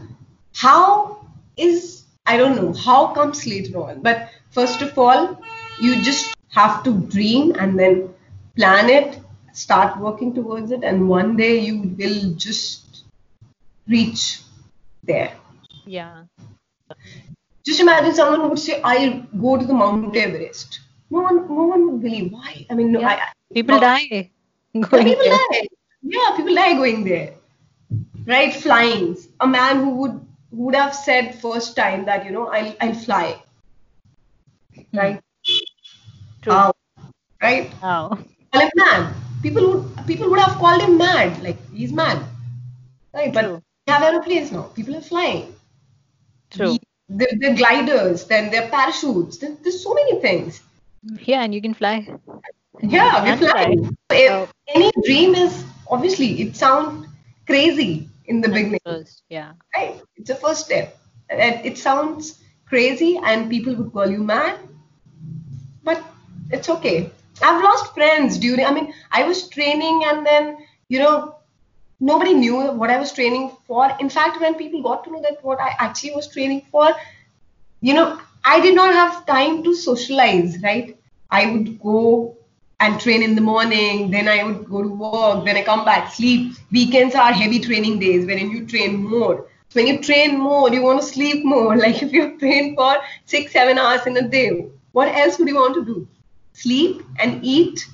[0.53, 1.27] how
[1.57, 4.01] is I don't know how comes later on.
[4.01, 5.39] But first of all,
[5.79, 8.09] you just have to dream and then
[8.55, 9.19] plan it,
[9.53, 12.84] start working towards it, and one day you will just
[13.87, 14.41] reach
[15.03, 15.33] there.
[15.85, 16.23] Yeah.
[17.65, 20.79] Just imagine someone would say, I'll go to the Mount Everest.
[21.09, 22.31] No one no one would believe.
[22.31, 22.65] Why?
[22.69, 23.09] I mean no, yeah.
[23.09, 24.05] I, people die
[24.73, 25.37] going people there.
[25.37, 25.67] die.
[26.01, 27.33] Yeah people die going there.
[28.25, 28.53] Right?
[28.53, 29.17] Flying.
[29.39, 33.41] A man who would would have said first time that you know i'll i'll fly.
[34.75, 34.97] Hmm.
[34.97, 35.21] right?
[36.41, 36.71] True.
[37.41, 37.69] Right?
[37.81, 38.17] How?
[38.51, 39.13] Call him mad.
[39.43, 41.41] People would people would have called him mad.
[41.43, 42.23] Like he's mad.
[43.13, 43.33] Right?
[43.33, 43.55] But True.
[43.55, 45.53] we have aeroplanes now people are flying
[46.51, 46.77] True.
[47.09, 50.61] The, the, gliders then their parachutes there, there's so many things
[51.21, 52.07] yeah, and you can fly.
[52.81, 53.75] Yeah, we fly.
[54.11, 54.49] Oh.
[54.73, 57.07] Any dream is obviously it sounds
[57.45, 58.79] crazy in the That's beginning.
[58.85, 59.53] First, yeah.
[59.75, 60.01] Right.
[60.15, 60.97] It's a first step.
[61.29, 64.59] And it sounds crazy and people would call you mad.
[65.83, 66.03] But
[66.51, 67.11] it's okay.
[67.41, 70.57] I've lost friends during I mean, I was training and then,
[70.89, 71.35] you know,
[71.99, 73.91] nobody knew what I was training for.
[73.99, 76.89] In fact, when people got to know that what I actually was training for,
[77.81, 80.97] you know, I did not have time to socialize, right?
[81.31, 82.35] I would go
[82.79, 86.11] and train in the morning, then I would go to work, then I come back,
[86.13, 86.53] sleep.
[86.71, 89.47] Weekends are heavy training days wherein you train more.
[89.73, 91.75] when you train more, you want to sleep more.
[91.83, 95.55] Like if you train for six, seven hours in a day, what else would you
[95.55, 96.07] want to do?
[96.53, 97.85] Sleep and eat,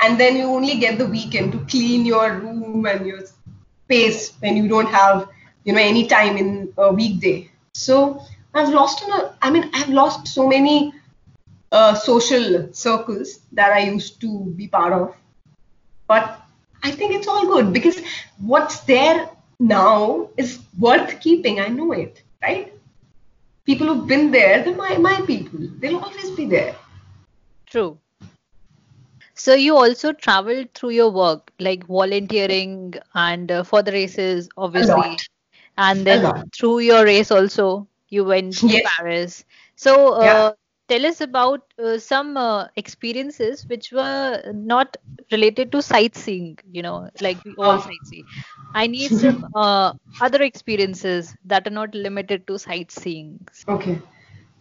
[0.00, 3.22] and then you only get the weekend to clean your room and your
[3.92, 5.28] space when you don't have,
[5.64, 7.50] you know, any time in a weekday.
[7.74, 8.20] So
[8.54, 10.94] I've lost, a, I mean, I've lost so many
[11.70, 15.14] uh, social circles that I used to be part of.
[16.06, 16.40] But
[16.82, 18.00] I think it's all good because
[18.38, 19.28] what's there
[19.60, 21.60] now is worth keeping.
[21.60, 22.72] I know it, right?
[23.64, 25.60] People who've been there, they're my, my people.
[25.78, 26.74] They'll always be there.
[27.66, 27.98] True.
[29.42, 35.18] So you also traveled through your work, like volunteering and uh, for the races, obviously,
[35.76, 38.82] and then through your race also you went to yes.
[38.96, 39.44] Paris.
[39.74, 40.50] So uh, yeah.
[40.88, 44.96] tell us about uh, some uh, experiences which were not
[45.32, 48.24] related to sightseeing you know like we all sightsee
[48.74, 53.40] i need some uh, other experiences that are not limited to sightseeing.
[53.68, 54.00] Okay.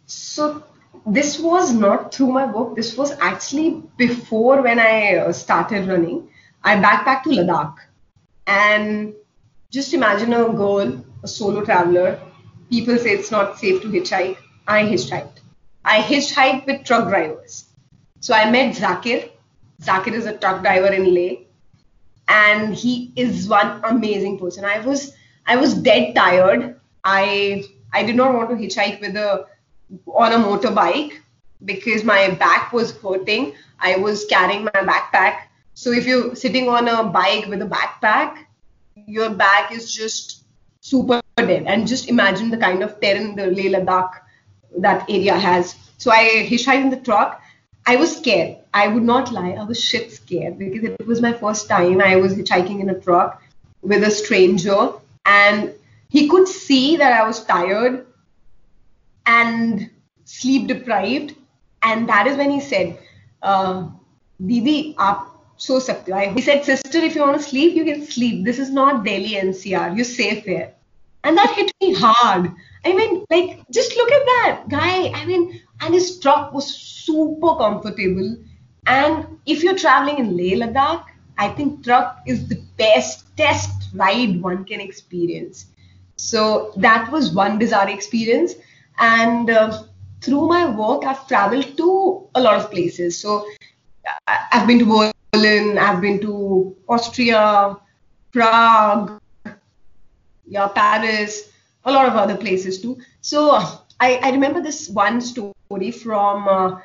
[0.05, 0.63] So
[1.05, 6.27] this was not through my work this was actually before when i uh, started running
[6.63, 7.75] i backpacked to ladakh
[8.47, 9.13] and
[9.71, 10.93] just imagine a girl
[11.23, 12.19] a solo traveler
[12.69, 14.37] people say it's not safe to hitchhike
[14.67, 15.41] i hitchhiked
[15.83, 17.65] I hitchhiked with truck drivers.
[18.19, 19.29] So I met Zakir.
[19.81, 21.37] Zakir is a truck driver in Leh,
[22.27, 24.63] and he is one amazing person.
[24.63, 25.15] I was
[25.47, 26.79] I was dead tired.
[27.03, 29.47] I I did not want to hitchhike with a
[30.07, 31.13] on a motorbike
[31.65, 33.53] because my back was hurting.
[33.79, 35.43] I was carrying my backpack.
[35.73, 38.45] So if you're sitting on a bike with a backpack,
[38.95, 40.43] your back is just
[40.81, 41.63] super dead.
[41.67, 44.13] And just imagine the kind of terrain the Leh Ladakh
[44.77, 45.75] that area has.
[45.97, 47.41] So I hitchhiked in the truck.
[47.85, 48.57] I was scared.
[48.73, 49.51] I would not lie.
[49.51, 52.01] I was shit scared because it was my first time.
[52.01, 53.41] I was hitchhiking in a truck
[53.81, 54.93] with a stranger,
[55.25, 55.73] and
[56.09, 58.05] he could see that I was tired
[59.25, 59.89] and
[60.25, 61.35] sleep deprived.
[61.83, 62.99] And that is when he said,
[63.41, 63.89] uh,
[64.45, 68.45] Didi, aap so sakte He said, sister, if you want to sleep, you can sleep.
[68.45, 69.95] This is not Delhi NCR.
[69.95, 70.73] You're safe here.
[71.23, 72.51] And that hit me hard.
[72.83, 75.09] I mean, like, just look at that guy.
[75.09, 78.37] I mean, and his truck was super comfortable.
[78.87, 81.05] And if you're traveling in Leh Ladakh,
[81.37, 85.67] I think truck is the best test ride one can experience.
[86.15, 88.55] So that was one bizarre experience.
[89.01, 89.83] And uh,
[90.21, 93.19] through my work, I've traveled to a lot of places.
[93.19, 93.45] So
[94.27, 97.77] I've been to Berlin, I've been to Austria,
[98.31, 99.19] Prague,
[100.47, 101.49] yeah, Paris,
[101.85, 102.97] a lot of other places too.
[103.21, 103.51] So
[103.99, 106.79] I, I remember this one story from uh,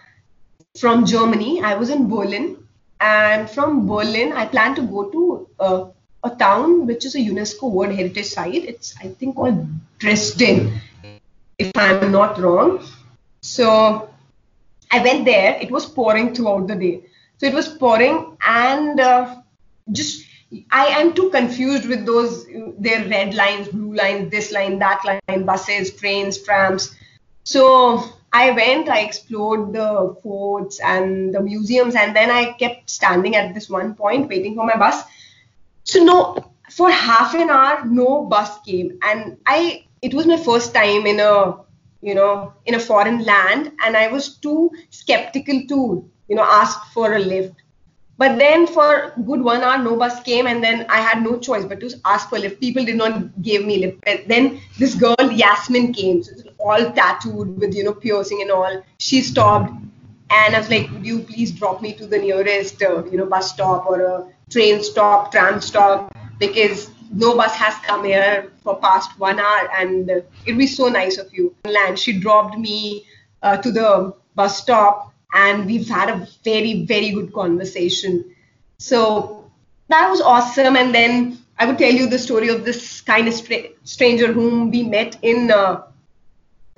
[0.79, 1.63] from Germany.
[1.63, 2.57] I was in Berlin,
[3.01, 5.85] and from Berlin, I plan to go to uh,
[6.25, 8.65] a town which is a UNESCO World Heritage Site.
[8.65, 9.67] It's I think called
[9.99, 10.81] Dresden,
[11.59, 12.85] if I'm not wrong.
[13.41, 14.11] So
[14.91, 15.59] I went there.
[15.61, 17.03] It was pouring throughout the day.
[17.39, 19.43] So it was pouring, and uh,
[19.93, 20.27] just
[20.71, 22.47] I am too confused with those
[22.79, 26.97] their red lines, blue lines, this line, that line, buses, trains, trams.
[27.45, 33.37] So I went, I explored the forts and the museums, and then I kept standing
[33.37, 35.03] at this one point waiting for my bus.
[35.85, 40.75] So no, for half an hour, no bus came, and I it was my first
[40.75, 41.35] time in a
[42.09, 45.79] you know in a foreign land, and I was too skeptical to
[46.29, 47.63] you know ask for a lift.
[48.19, 51.67] But then for good one hour, no bus came, and then I had no choice
[51.73, 52.61] but to ask for a lift.
[52.61, 54.29] People did not give me lift.
[54.35, 58.81] Then this girl Yasmin came, so all tattooed with you know piercing and all.
[59.09, 59.71] She stopped,
[60.31, 63.27] and I was like, "Would you please drop me to the nearest uh, you know
[63.35, 64.15] bus stop or a
[64.57, 70.11] train stop, tram stop, because no bus has come here for past one hour, and
[70.45, 73.07] it'd be so nice of you." And She dropped me
[73.43, 78.25] uh, to the bus stop and we've had a very very good conversation.
[78.79, 79.51] So
[79.89, 80.77] that was awesome.
[80.77, 84.71] And then i would tell you the story of this kind of stra- stranger whom
[84.71, 85.83] we met in uh,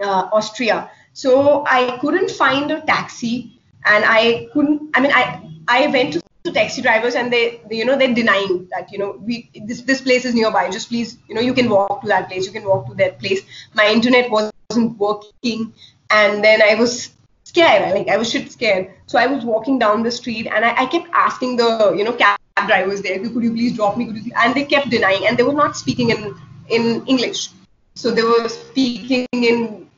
[0.01, 0.91] uh, austria.
[1.13, 5.25] So i couldn't find a taxi and i couldn't i mean i
[5.69, 9.21] i went to taxi drivers and they, they, you know they're denying that you know
[9.23, 12.27] we this this place is nearby just please you know you can walk to that
[12.29, 13.43] place you can walk to that place
[13.75, 15.73] my internet wasn't working
[16.11, 17.11] and then i was
[17.49, 17.83] scared.
[17.83, 18.91] I like I was shit scared.
[19.07, 22.13] So I was walking down the street and I, I kept asking the you know
[22.13, 24.07] cab drivers there, could you please drop me?
[24.07, 26.35] Could you and they kept denying and they were not speaking in
[26.69, 27.51] in English.
[27.95, 29.89] So they were speaking in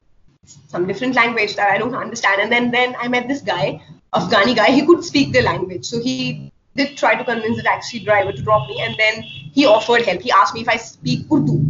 [0.69, 2.41] some different language that I don't understand.
[2.41, 3.83] And then then I met this guy,
[4.15, 4.71] Afghani guy.
[4.71, 8.43] He could speak the language, so he did try to convince the taxi driver to
[8.43, 8.81] drop me.
[8.81, 10.21] And then he offered help.
[10.21, 11.65] He asked me if I speak Urdu.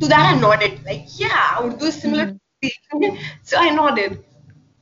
[0.00, 3.16] To that, I nodded, like, yeah, Urdu is similar mm-hmm.
[3.42, 4.24] So I nodded.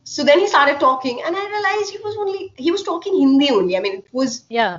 [0.05, 3.51] So then he started talking, and I realized he was only he was talking Hindi
[3.51, 3.77] only.
[3.77, 4.79] I mean, it was yeah,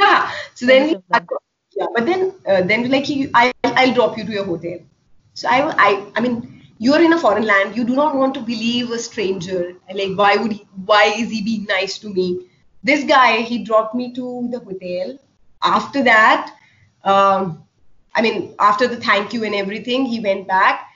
[0.00, 0.30] yeah.
[0.54, 0.96] So then he,
[1.76, 4.78] yeah, but then uh, then like he, I I'll drop you to your hotel.
[5.34, 7.76] So I I I mean you're in a foreign land.
[7.76, 9.74] You do not want to believe a stranger.
[9.92, 12.48] Like why would he why is he being nice to me?
[12.82, 15.18] This guy he dropped me to the hotel.
[15.62, 16.54] After that
[17.04, 17.62] um,
[18.14, 20.88] i mean after the thank you and everything he went back.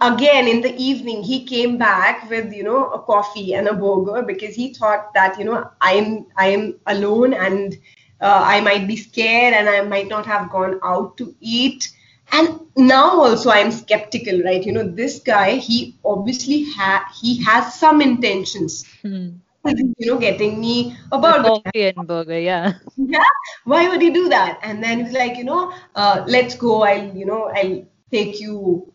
[0.00, 4.22] Again in the evening he came back with you know a coffee and a burger
[4.22, 7.76] because he thought that you know i'm i'm alone and
[8.20, 11.90] uh, i might be scared and i might not have gone out to eat
[12.32, 14.64] and now also i'm skeptical right?
[14.64, 18.84] You know this guy he obviously ha- he has some intentions.
[19.02, 19.28] Hmm.
[19.66, 21.60] you know getting me a burger
[22.06, 22.74] burger yeah.
[22.96, 23.32] Yeah
[23.64, 24.58] why would he do that?
[24.62, 28.92] And then he's like you know uh, let's go i'll you know i'll take you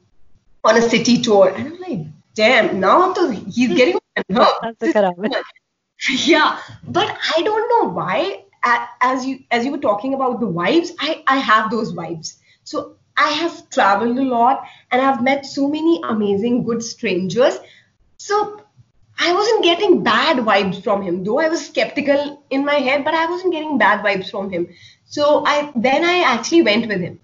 [0.63, 1.49] on a city tour.
[1.49, 3.99] And i'm like damn now to, he's getting
[6.25, 8.43] yeah but i don't know why
[9.01, 12.95] as you as you were talking about the vibes i i have those vibes so
[13.15, 17.57] I have traveled a lot and I've met so many amazing, good strangers.
[18.17, 18.61] So
[19.19, 23.13] I wasn't getting bad vibes from him, though I was skeptical in my head, but
[23.13, 24.67] I wasn't getting bad vibes from him.
[25.05, 27.19] So I then I actually went with him.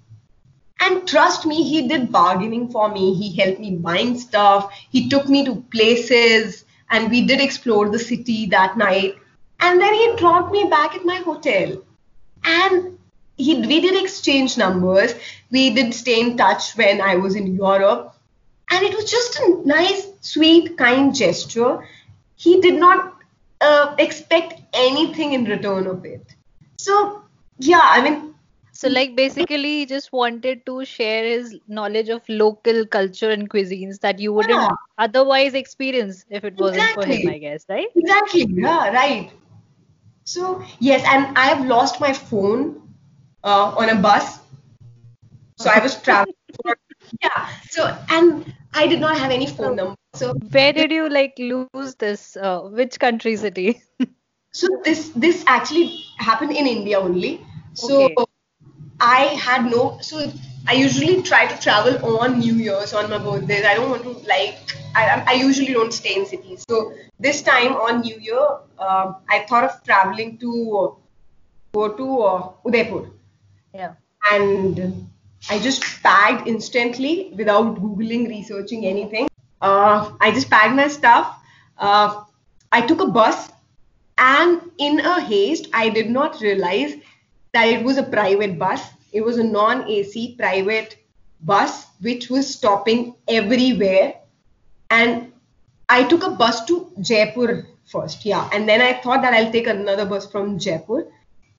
[0.82, 3.14] And trust me, he did bargaining for me.
[3.14, 4.72] He helped me buying stuff.
[4.92, 9.16] He took me to places and we did explore the city that night.
[9.60, 11.84] And then he dropped me back at my hotel.
[12.46, 12.99] And
[13.40, 15.16] he we did exchange numbers.
[15.50, 18.16] We did stay in touch when I was in Europe,
[18.70, 21.80] and it was just a nice, sweet, kind gesture.
[22.36, 23.14] He did not
[23.62, 26.36] uh, expect anything in return of it.
[26.78, 27.24] So
[27.60, 28.26] yeah, I mean.
[28.72, 34.00] So like basically he just wanted to share his knowledge of local culture and cuisines
[34.00, 34.70] that you wouldn't yeah.
[34.98, 37.18] otherwise experience if it wasn't exactly.
[37.18, 37.88] for him, I guess, right?
[37.94, 38.48] Exactly.
[38.50, 39.32] Yeah, right.
[40.24, 42.89] So yes, and I have lost my phone
[43.44, 44.40] uh, on a bus.
[45.58, 46.36] So I was traveling.
[47.22, 47.50] Yeah.
[47.70, 49.96] So and I did not have any phone number.
[50.14, 52.38] So where did you like lose this?
[52.38, 53.82] Uh, which country city?
[54.52, 57.46] so this this actually happened in India only.
[57.74, 58.26] So okay.
[59.00, 59.98] I had no.
[60.02, 60.32] So
[60.68, 63.66] I usually try to travel on New Year's on my birthdays.
[63.66, 64.58] I don't want to like.
[64.96, 66.64] I, I usually don't stay in cities.
[66.70, 70.98] So this time on New Year, uh, I thought of traveling to
[71.74, 73.10] go to uh, Udaipur.
[73.74, 73.94] Yeah.
[74.32, 75.10] And
[75.50, 79.28] I just packed instantly without Googling, researching anything.
[79.62, 81.36] Uh, I just packed my stuff.
[81.78, 82.24] Uh,
[82.72, 83.50] I took a bus,
[84.18, 86.94] and in a haste, I did not realize
[87.54, 88.82] that it was a private bus.
[89.12, 90.98] It was a non AC private
[91.42, 94.16] bus which was stopping everywhere.
[94.90, 95.32] And
[95.88, 98.50] I took a bus to Jaipur first, yeah.
[98.54, 101.08] And then I thought that I'll take another bus from Jaipur.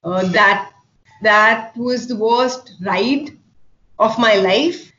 [0.03, 0.73] Uh, that
[1.23, 3.31] that was the worst ride
[3.99, 4.93] of my life.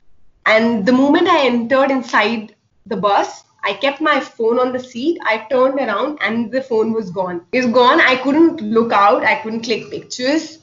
[0.45, 2.55] And the moment I entered inside
[2.85, 5.19] the bus, I kept my phone on the seat.
[5.23, 7.45] I turned around and the phone was gone.
[7.51, 8.01] It's gone.
[8.01, 9.23] I couldn't look out.
[9.23, 10.59] I couldn't click pictures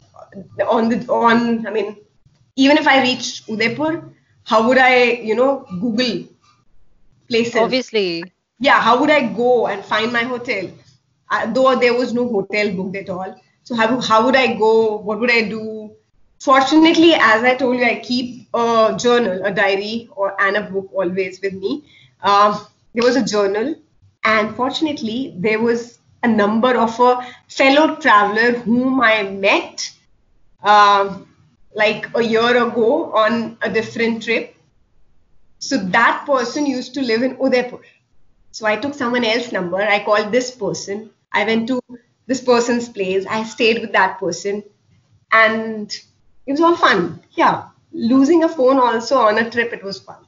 [0.68, 1.66] on the on.
[1.66, 1.96] I mean,
[2.56, 4.12] even if I reached Udaipur,
[4.44, 6.24] how would I, you know, Google
[7.28, 7.56] places?
[7.56, 8.24] Obviously.
[8.59, 8.80] Yeah.
[8.80, 10.70] How would I go and find my hotel?
[11.30, 13.40] Uh, though there was no hotel booked at all.
[13.68, 14.96] So how, how would I go?
[14.96, 15.90] What would I do?
[16.40, 20.88] Fortunately, as I told you, I keep a journal, a diary, or and a book
[20.94, 21.84] always with me.
[22.22, 22.64] Uh,
[22.94, 23.74] there was a journal,
[24.24, 29.92] and fortunately, there was a number of a fellow traveler whom I met
[30.62, 31.18] uh,
[31.74, 34.56] like a year ago on a different trip.
[35.58, 37.82] So that person used to live in Udaipur.
[38.50, 39.76] So I took someone else's number.
[39.76, 41.10] I called this person.
[41.34, 41.82] I went to
[42.29, 43.26] this person's place.
[43.26, 44.62] I stayed with that person,
[45.33, 45.91] and
[46.47, 47.20] it was all fun.
[47.33, 50.18] Yeah, losing a phone also on a trip, it was fun.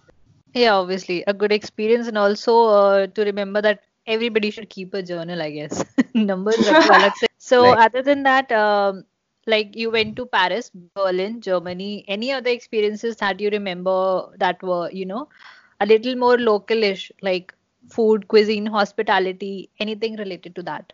[0.55, 5.03] Yeah, obviously a good experience, and also uh, to remember that everybody should keep a
[5.03, 5.41] journal.
[5.41, 5.85] I guess
[6.15, 6.57] numbers.
[7.39, 7.87] so right.
[7.87, 9.05] other than that, um,
[9.47, 12.05] like you went to Paris, Berlin, Germany.
[12.09, 15.29] Any other experiences that you remember that were you know
[15.81, 17.55] a little more localish, like
[17.91, 20.93] food, cuisine, hospitality, anything related to that?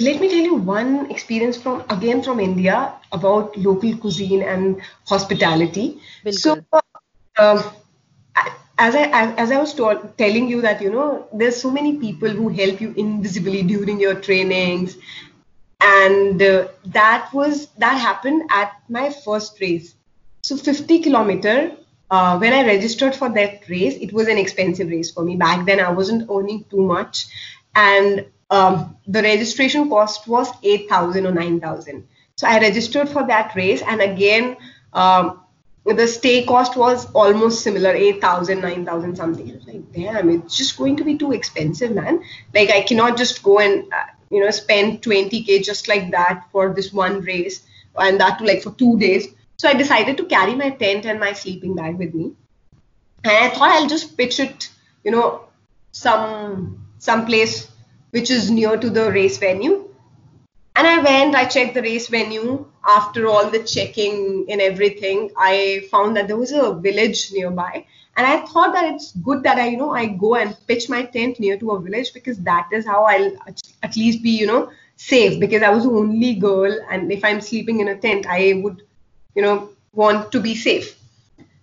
[0.00, 6.00] Let me tell you one experience from again from India about local cuisine and hospitality.
[6.30, 6.56] So,
[7.38, 7.62] um,
[8.78, 9.02] as I
[9.36, 12.80] as I was told, telling you that you know there's so many people who help
[12.80, 14.96] you invisibly during your trainings,
[15.80, 19.94] and uh, that was that happened at my first race.
[20.42, 21.76] So 50 kilometer
[22.10, 25.36] uh, when I registered for that race, it was an expensive race for me.
[25.36, 27.26] Back then, I wasn't earning too much,
[27.74, 32.06] and um, the registration cost was eight thousand or nine thousand.
[32.36, 34.56] So I registered for that race, and again,
[34.92, 35.40] um,
[35.84, 41.04] the stay cost was almost similar 8000 9000 something like damn it's just going to
[41.04, 42.22] be too expensive man.
[42.54, 46.72] Like i cannot just go and uh, you know spend 20k just like that for
[46.72, 47.62] this one race
[47.96, 49.28] and that like for two days.
[49.56, 52.32] So i decided to carry my tent and my sleeping bag with me.
[53.24, 54.68] And i thought i'll just pitch it
[55.02, 55.46] you know
[55.90, 57.71] some some place
[58.12, 59.92] which is near to the race venue
[60.74, 62.66] and I went, I checked the race venue.
[62.84, 67.86] After all the checking and everything, I found that there was a village nearby.
[68.16, 71.04] And I thought that it's good that I, you know, I go and pitch my
[71.04, 73.36] tent near to a village because that is how I'll
[73.82, 76.76] at least be, you know, safe because I was the only girl.
[76.90, 78.82] And if I'm sleeping in a tent, I would,
[79.34, 80.98] you know, want to be safe.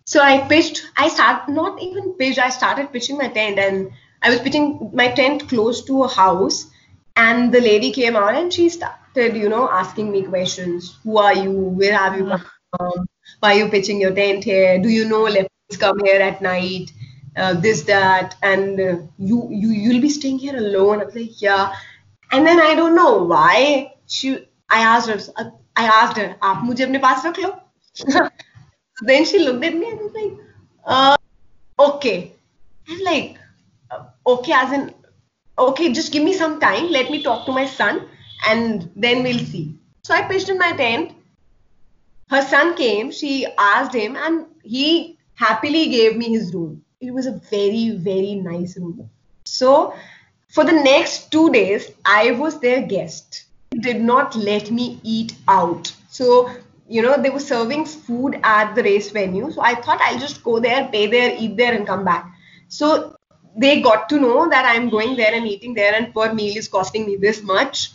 [0.05, 3.91] So I pitched, I started, not even pitched, I started pitching my tent and
[4.22, 6.70] I was pitching my tent close to a house
[7.16, 10.98] and the lady came out and she started, you know, asking me questions.
[11.04, 11.52] Who are you?
[11.52, 12.44] Where have you come
[12.76, 13.06] from?
[13.40, 14.78] Why are you pitching your tent here?
[14.80, 16.92] Do you know leopards come here at night?
[17.36, 21.00] Uh, this, that, and uh, you, you, you'll be staying here alone.
[21.00, 21.74] I was like, yeah.
[22.30, 24.38] And then I don't know why she.
[24.70, 25.52] I asked her.
[25.76, 28.30] I asked her, "आप मुझे अपने पास रख लो."
[29.02, 30.32] then she looked at me and was like,
[30.86, 31.16] uh,
[31.78, 32.32] "Okay."
[32.88, 33.37] I'm like, uh,
[34.35, 34.93] "Okay," as in
[35.59, 36.89] okay, just give me some time.
[36.89, 38.07] Let me talk to my son
[38.47, 39.75] and then we'll see.
[40.03, 41.13] So I pitched in my tent.
[42.29, 46.83] Her son came, she asked him, and he happily gave me his room.
[47.01, 49.09] It was a very, very nice room.
[49.45, 49.95] So
[50.49, 53.45] for the next two days, I was their guest.
[53.71, 55.91] Did not let me eat out.
[56.09, 56.51] So,
[56.87, 59.51] you know, they were serving food at the race venue.
[59.51, 62.31] So I thought I'll just go there, pay there, eat there, and come back.
[62.67, 63.15] So
[63.57, 66.67] they got to know that I'm going there and eating there and per meal is
[66.67, 67.91] costing me this much,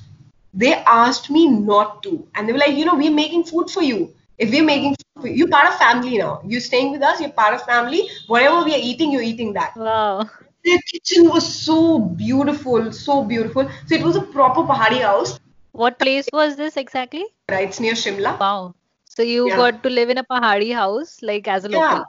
[0.53, 2.27] they asked me not to.
[2.35, 4.13] And they were like, you know, we're making food for you.
[4.39, 6.41] If we're making food, you're part of family now.
[6.45, 8.09] You're staying with us, you're part of family.
[8.27, 9.77] Whatever we are eating, you're eating that.
[9.77, 10.29] Wow.
[10.65, 13.69] Their kitchen was so beautiful, so beautiful.
[13.87, 15.39] So it was a proper Pahari house.
[15.73, 17.27] What place was this exactly?
[17.51, 18.39] Right, it's near Shimla.
[18.39, 18.75] Wow.
[19.05, 19.57] So you yeah.
[19.57, 21.99] got to live in a Pahari house like as a local.
[21.99, 22.05] Yeah.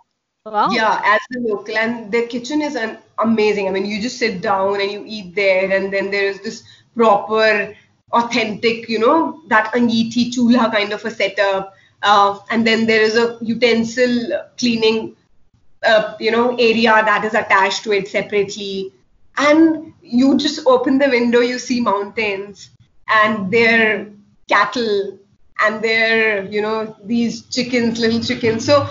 [0.45, 0.69] Wow.
[0.69, 3.67] Yeah, as a local, and the kitchen is an amazing.
[3.67, 6.63] I mean, you just sit down and you eat there, and then there is this
[6.95, 7.75] proper,
[8.11, 11.73] authentic, you know, that angithi chulha kind of a setup.
[12.03, 15.15] Uh, and then there is a utensil cleaning,
[15.83, 18.93] uh, you know, area that is attached to it separately.
[19.37, 22.69] And you just open the window, you see mountains
[23.09, 24.07] and their
[24.47, 25.17] cattle
[25.59, 28.63] and their, you know, these chickens, little chickens.
[28.63, 28.87] So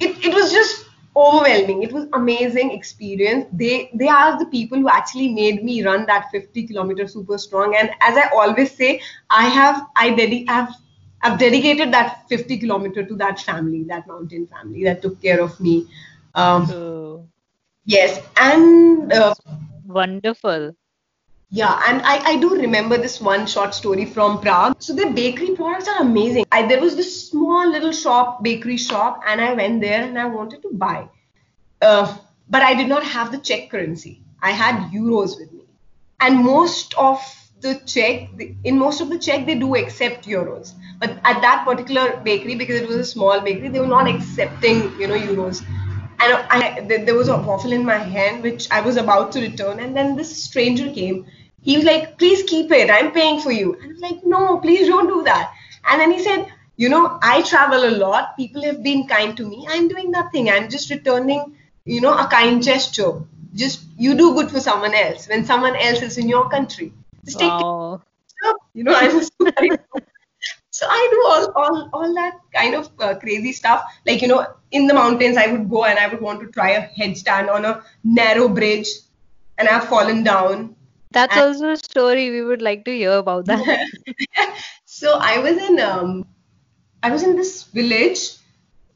[0.00, 0.85] it, it was just
[1.16, 6.04] overwhelming it was amazing experience they they are the people who actually made me run
[6.06, 9.00] that 50 kilometer super strong and as i always say
[9.30, 10.74] i have i dedi- have
[11.22, 15.58] I've dedicated that 50 kilometer to that family, that mountain family that took care of
[15.60, 15.86] me.
[16.34, 17.28] Um, oh.
[17.84, 19.34] Yes, and uh,
[19.86, 20.72] wonderful.
[21.50, 24.74] Yeah, and I, I do remember this one short story from Prague.
[24.80, 26.44] So the bakery products are amazing.
[26.50, 30.26] I, there was this small little shop, bakery shop, and I went there and I
[30.26, 31.08] wanted to buy.
[31.80, 32.16] Uh,
[32.48, 34.22] but I did not have the Czech currency.
[34.42, 35.62] I had euros with me.
[36.18, 37.20] And most of
[37.60, 38.28] the Czech,
[38.64, 40.72] in most of the Czech, they do accept euros.
[40.98, 44.98] But at that particular bakery, because it was a small bakery, they were not accepting,
[44.98, 45.64] you know, euros
[46.18, 49.80] and I, there was a waffle in my hand which I was about to return,
[49.80, 51.26] and then this stranger came.
[51.62, 52.90] He was like, "Please keep it.
[52.90, 55.52] I'm paying for you." And I was like, "No, please don't do that."
[55.88, 56.46] And then he said,
[56.76, 58.36] "You know, I travel a lot.
[58.36, 59.66] People have been kind to me.
[59.68, 60.50] I'm doing nothing.
[60.50, 63.12] I'm just returning, you know, a kind gesture.
[63.54, 66.92] Just you do good for someone else when someone else is in your country.
[67.24, 68.00] Just take oh.
[68.74, 69.30] You know, I was
[70.76, 73.82] so I do all, all, all that kind of uh, crazy stuff.
[74.04, 76.70] Like, you know, in the mountains, I would go and I would want to try
[76.72, 78.86] a headstand on a narrow bridge
[79.56, 80.76] and I've fallen down.
[81.12, 83.88] That's and, also a story we would like to hear about that.
[84.84, 86.26] so I was in um,
[87.02, 88.36] I was in this village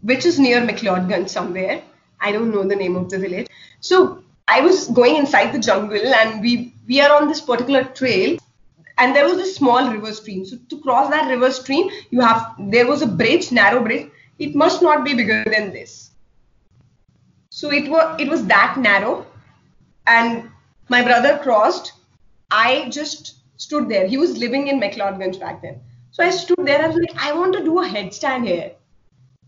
[0.02, 1.82] which is near McLeodganj somewhere.
[2.20, 3.46] I don't know the name of the village.
[3.80, 8.38] So I was going inside the jungle and we we are on this particular trail
[9.00, 10.44] and there was a small river stream.
[10.44, 14.10] So to cross that river stream, you have there was a bridge, narrow bridge.
[14.38, 16.10] It must not be bigger than this.
[17.50, 19.26] So it was it was that narrow,
[20.06, 20.50] and
[20.88, 21.92] my brother crossed.
[22.50, 24.06] I just stood there.
[24.06, 25.80] He was living in McLeodganj back then.
[26.10, 26.82] So I stood there.
[26.82, 28.72] I was like, I want to do a headstand here.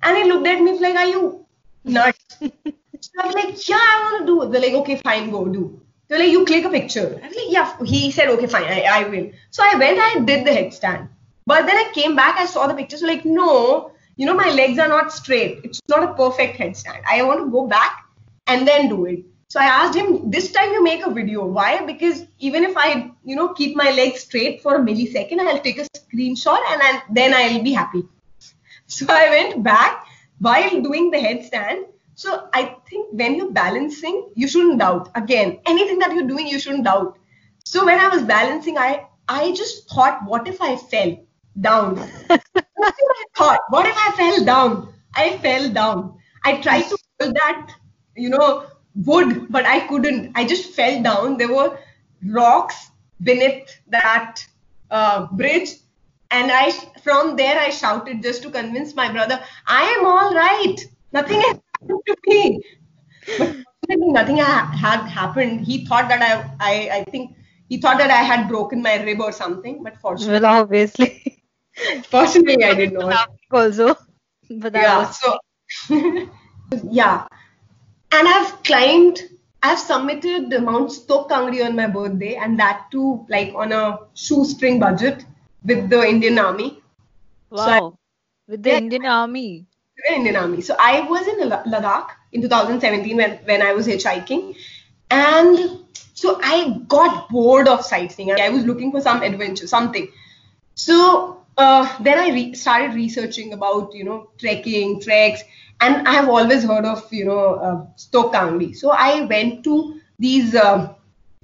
[0.03, 1.47] And he looked at me like, Are you
[1.85, 2.39] nuts?
[2.41, 4.53] so I'm like, yeah, I want to do it.
[4.53, 5.82] They're like, okay, fine, go do.
[6.09, 7.21] They're like, you click a picture.
[7.23, 7.77] I was like, yeah.
[7.85, 9.31] He said, okay, fine, I, I will.
[9.51, 11.09] So I went, I did the headstand.
[11.47, 14.79] But then I came back, I saw the pictures, like, no, you know, my legs
[14.79, 15.61] are not straight.
[15.65, 17.03] It's not a perfect headstand.
[17.11, 18.05] I want to go back
[18.47, 19.25] and then do it.
[19.49, 21.45] So I asked him, this time you make a video.
[21.45, 21.85] Why?
[21.85, 25.79] Because even if I, you know, keep my legs straight for a millisecond, I'll take
[25.79, 28.05] a screenshot and I'll, then I'll be happy.
[28.87, 30.07] So I went back
[30.39, 31.85] while doing the headstand.
[32.23, 35.09] So I think when you're balancing, you shouldn't doubt.
[35.17, 37.19] Again, anything that you're doing, you shouldn't doubt.
[37.65, 41.17] So when I was balancing, I I just thought, what if I fell
[41.61, 41.97] down?
[42.29, 43.61] That's what I thought.
[43.71, 44.95] What if I fell down?
[45.17, 46.15] I fell down.
[46.45, 47.75] I tried to hold that,
[48.17, 50.31] you know, wood, but I couldn't.
[50.37, 51.39] I just fell down.
[51.39, 51.77] There were
[52.25, 54.47] rocks beneath that
[54.93, 55.75] uh, bridge,
[56.31, 56.71] and I
[57.03, 60.87] from there I shouted just to convince my brother, I am all right.
[61.13, 61.59] Nothing has
[61.89, 62.61] to me.
[63.39, 65.67] But nothing had happened.
[65.67, 67.37] He thought that I, I, I think
[67.69, 69.83] he thought that I had broken my rib or something.
[69.83, 71.43] But fortunately, well, obviously,
[72.05, 73.31] fortunately, I did not.
[73.51, 73.97] Also,
[74.51, 74.99] but yeah.
[74.99, 75.21] Was...
[75.21, 75.39] So,
[76.91, 77.27] yeah
[78.13, 79.21] and I've climbed,
[79.63, 83.99] I've submitted the Mount Stok Kangri on my birthday, and that too, like on a
[84.15, 85.25] shoestring budget
[85.65, 86.83] with the Indian Army.
[87.51, 87.81] Wow, so I,
[88.51, 89.67] with the yeah, Indian Army.
[90.05, 90.61] The Indian Army.
[90.61, 94.57] So I was in Ladakh in 2017 when, when I was hitchhiking,
[95.11, 95.81] and
[96.15, 98.33] so I got bored of sightseeing.
[98.33, 100.09] I was looking for some adventure, something.
[100.75, 105.43] So uh, then I re- started researching about you know trekking, treks,
[105.81, 108.75] and I have always heard of you know uh, Stok Kangri.
[108.75, 110.95] So I went to these uh,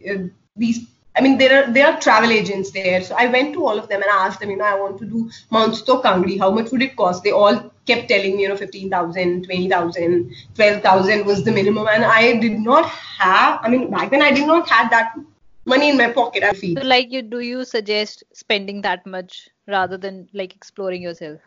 [0.08, 0.14] uh,
[0.56, 0.86] these.
[1.18, 3.02] I mean, there are there are travel agents there.
[3.02, 4.98] So I went to all of them and I asked them, you know, I want
[4.98, 6.38] to do Mount Stok Kangri.
[6.38, 7.24] How much would it cost?
[7.24, 11.88] They all kept telling me, you know, 15,000, 20,000, 12,000 was the minimum.
[11.88, 15.18] And I did not have, I mean, back then I did not have that
[15.64, 16.44] money in my pocket.
[16.44, 16.80] I feel.
[16.80, 21.40] So like you, do you suggest spending that much rather than like exploring yourself?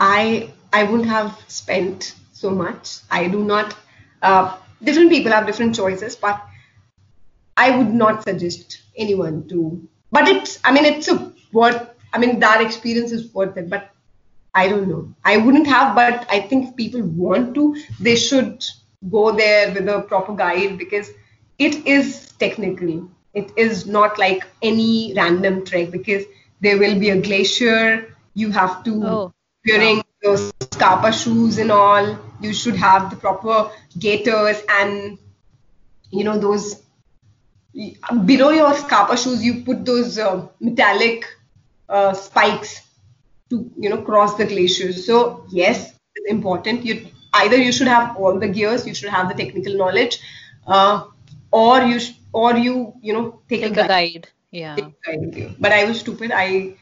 [0.00, 2.98] I I wouldn't have spent so much.
[3.10, 3.76] I do not.
[4.22, 6.40] Uh, different people have different choices, but
[7.56, 9.88] I would not suggest anyone to.
[10.10, 10.58] But it's.
[10.64, 11.88] I mean, it's a worth.
[12.12, 13.68] I mean, that experience is worth it.
[13.68, 13.90] But
[14.54, 15.14] I don't know.
[15.24, 15.94] I wouldn't have.
[15.94, 18.64] But I think if people want to, they should
[19.10, 21.10] go there with a proper guide because
[21.58, 23.02] it is technically.
[23.34, 26.24] It is not like any random trek because
[26.60, 28.16] there will be a glacier.
[28.34, 29.32] You have to oh,
[29.66, 32.18] wearing those Scarpa shoes and all.
[32.40, 35.18] You should have the proper gaiters and
[36.10, 36.83] you know those
[38.26, 39.44] below your Scarpa shoes.
[39.44, 41.24] You put those uh, metallic
[41.88, 42.80] uh, spikes
[43.50, 45.06] to you know cross the glaciers.
[45.06, 46.84] So yes, it's important.
[46.84, 48.86] You either you should have all the gears.
[48.86, 50.18] You should have the technical knowledge,
[50.66, 51.02] uh,
[51.50, 53.84] or you sh- or you you know take, take a guide.
[53.84, 54.88] guide yeah
[55.60, 56.74] but i was stupid i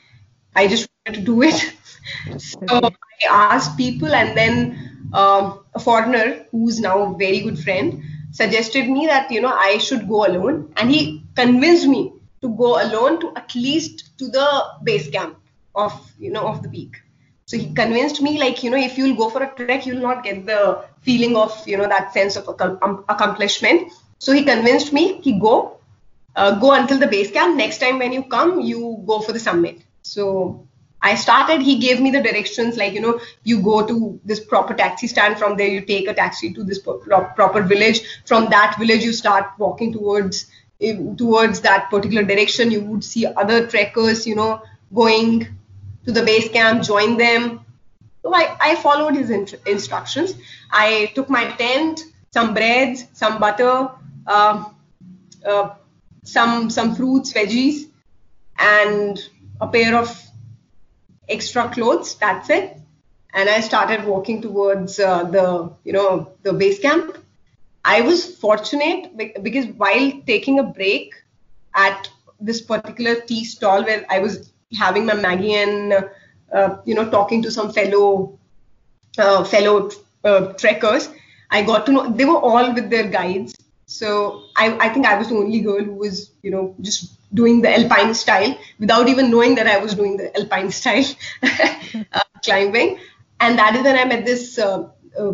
[0.54, 1.60] i just wanted to do it
[2.36, 2.78] so
[3.22, 4.54] i asked people and then
[5.12, 8.02] um, a foreigner who's now a very good friend
[8.40, 12.02] suggested me that you know i should go alone and he convinced me
[12.40, 14.48] to go alone to at least to the
[14.82, 15.38] base camp
[15.74, 16.96] of you know of the peak
[17.46, 20.24] so he convinced me like you know if you'll go for a trek you'll not
[20.24, 25.38] get the feeling of you know that sense of accomplishment so he convinced me he
[25.38, 25.78] go
[26.34, 27.56] uh, go until the base camp.
[27.56, 29.82] Next time when you come, you go for the summit.
[30.02, 30.66] So
[31.02, 34.72] I started, he gave me the directions like, you know, you go to this proper
[34.72, 35.36] taxi stand.
[35.38, 38.00] From there, you take a taxi to this proper village.
[38.24, 40.46] From that village, you start walking towards
[41.16, 42.70] towards that particular direction.
[42.70, 44.62] You would see other trekkers, you know,
[44.94, 45.46] going
[46.04, 47.64] to the base camp, join them.
[48.22, 50.34] So I, I followed his in- instructions.
[50.70, 52.00] I took my tent,
[52.32, 53.90] some breads, some butter,
[54.26, 54.64] uh,
[55.44, 55.74] uh,
[56.24, 57.90] some some fruits, veggies,
[58.58, 59.20] and
[59.60, 60.08] a pair of
[61.32, 62.14] extra clothes.
[62.16, 62.76] That's it.
[63.34, 67.18] And I started walking towards uh, the you know the base camp.
[67.84, 71.14] I was fortunate because while taking a break
[71.74, 72.08] at
[72.38, 76.04] this particular tea stall where I was having my Maggi and
[76.52, 78.38] uh, you know talking to some fellow
[79.18, 79.90] uh, fellow
[80.24, 81.08] uh, trekkers,
[81.50, 83.54] I got to know they were all with their guides
[83.86, 87.62] so I, I think I was the only girl who was, you know, just doing
[87.62, 91.04] the alpine style without even knowing that I was doing the alpine style
[91.42, 92.98] uh, climbing.
[93.40, 95.32] And that is when I met this uh, uh,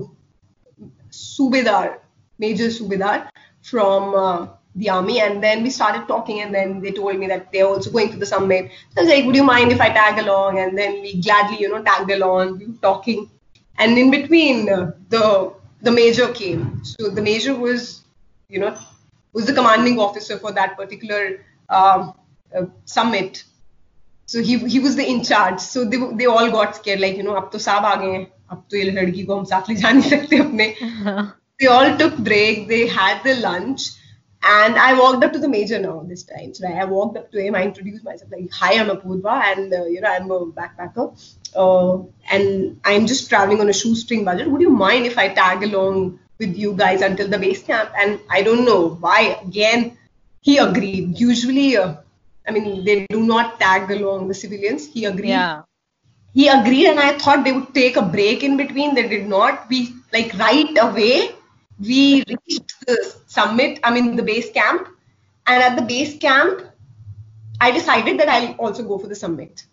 [1.10, 1.98] Subedar,
[2.38, 3.28] Major Subedar
[3.62, 5.20] from uh, the army.
[5.20, 8.16] And then we started talking, and then they told me that they're also going to
[8.16, 8.70] the summit.
[8.94, 10.58] So I was like, Would you mind if I tag along?
[10.58, 13.30] And then we gladly, you know, tagged along, we were talking.
[13.78, 16.84] And in between uh, the the major came.
[16.84, 17.97] So the major was,
[18.49, 18.75] you know,
[19.33, 22.13] was the commanding officer for that particular um,
[22.55, 23.43] uh, summit.
[24.25, 25.59] So he he was the in charge.
[25.59, 28.27] So they they all got scared, like you know, अब तो सब आ गए हैं,
[28.51, 30.73] अब तो ये लड़की को हम साथ ले जा नहीं सकते अपने.
[31.59, 32.67] They all took break.
[32.67, 33.91] They had the lunch.
[34.45, 36.53] And I walked up to the major now this time.
[36.53, 37.55] So I walked up to him.
[37.55, 41.05] I introduced myself like, "Hi, I'm Apurva, and uh, you know I'm a backpacker,
[41.55, 44.51] uh, and I'm just traveling on a shoestring budget.
[44.51, 48.20] Would you mind if I tag along with you guys until the base camp?" And
[48.30, 49.38] I don't know why.
[49.46, 49.96] Again,
[50.40, 51.18] he agreed.
[51.18, 51.94] Usually, uh,
[52.46, 54.86] I mean, they do not tag along the civilians.
[54.86, 55.30] He agreed.
[55.30, 55.62] Yeah.
[56.34, 58.94] He agreed, and I thought they would take a break in between.
[58.94, 59.68] They did not.
[59.68, 61.34] We like right away
[61.78, 64.88] we reached the summit, I mean, the base camp.
[65.46, 66.62] And at the base camp,
[67.60, 69.64] I decided that I'll also go for the summit.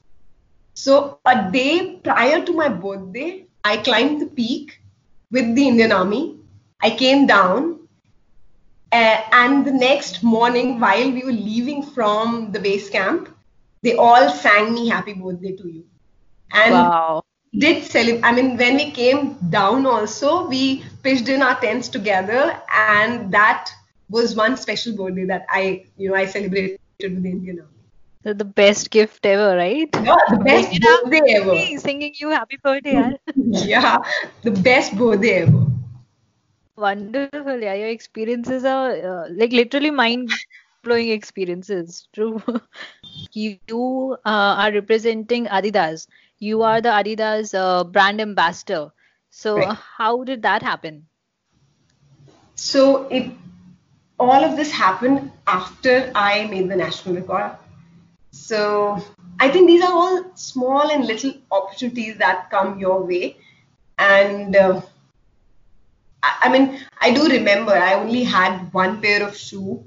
[0.73, 4.79] So, a day prior to my birthday, I climbed the peak
[5.31, 6.37] with the Indian Army.
[6.81, 7.79] I came down,
[8.91, 13.29] uh, and the next morning, while we were leaving from the base camp,
[13.83, 15.83] they all sang me happy birthday to you.
[16.53, 17.21] And Wow.
[17.57, 18.23] did celebrate.
[18.23, 23.59] I mean, when we came down, also we pitched in our tents together, and that
[24.03, 27.71] was one special birthday that I, you know, I celebrated with the Indian Army.
[28.23, 29.89] So the best gift ever, right?
[30.03, 31.67] Yeah, the best birthday ever.
[31.77, 33.13] Singing you happy birthday.
[33.35, 33.97] Yeah,
[34.43, 35.65] the best birthday ever.
[36.77, 37.73] Wonderful, yeah.
[37.73, 42.07] Your experiences are uh, like literally mind-blowing experiences.
[42.13, 42.41] True.
[43.33, 46.07] You uh, are representing Adidas.
[46.39, 48.91] You are the Adidas uh, brand ambassador.
[49.29, 49.73] So Right.
[49.97, 51.07] how did that happen?
[52.55, 53.31] So it,
[54.19, 57.51] all of this happened after I made the national record.
[58.31, 59.01] So
[59.39, 63.37] I think these are all small and little opportunities that come your way,
[63.97, 64.81] and uh,
[66.43, 69.83] I, mean I do remember I only had one pair of shoe.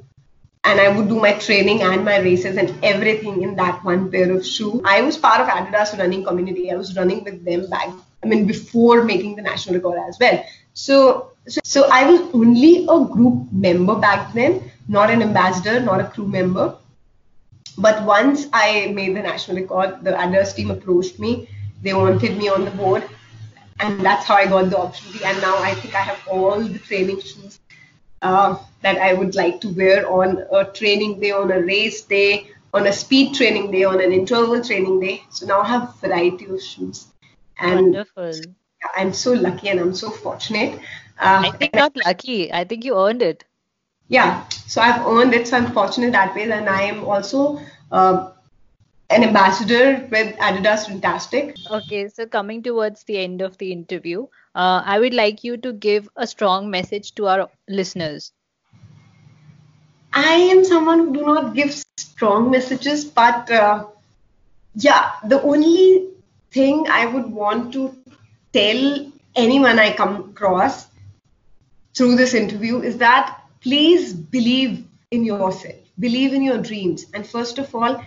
[0.65, 4.31] And I would do my training and my races and everything in that one pair
[4.31, 4.83] of shoe.
[4.85, 6.71] I was part of Adidas running community.
[6.71, 7.89] I was running with them back.
[8.23, 10.45] I mean, before making the national record as well.
[10.75, 16.01] So, so, so I was only a group member back then, not an ambassador, not
[16.01, 16.77] a crew member.
[17.79, 21.49] But once I made the national record, the Adidas team approached me.
[21.83, 23.09] They wanted me on the board,
[23.81, 25.25] and that's how I got the option opportunity.
[25.25, 27.61] And now I think I have all the training shoes
[28.23, 32.51] uh, that I would like to wear on a training day, on a race day,
[32.75, 35.23] on a speed training day, on an interval training day.
[35.31, 37.07] So now I have variety of shoes,
[37.59, 38.33] and Wonderful.
[38.97, 40.79] I'm so lucky and I'm so fortunate.
[41.19, 42.53] Uh, I think not lucky.
[42.53, 43.45] I think you earned it.
[44.09, 45.49] yeah, so I've earned it.
[45.49, 47.61] So I'm fortunate that way, and I am also
[47.91, 48.31] uh,
[49.11, 51.57] an ambassador with Adidas Fantastic.
[51.71, 55.73] Okay, so coming towards the end of the interview, uh, I would like you to
[55.73, 58.33] give a strong message to our listeners.
[60.13, 63.87] I am someone who do not give strong messages, but uh,
[64.75, 66.09] yeah, the only
[66.51, 67.95] thing I would want to
[68.53, 70.87] tell anyone I come across
[71.95, 77.59] through this interview is that please believe in yourself, believe in your dreams, and first
[77.59, 78.03] of all,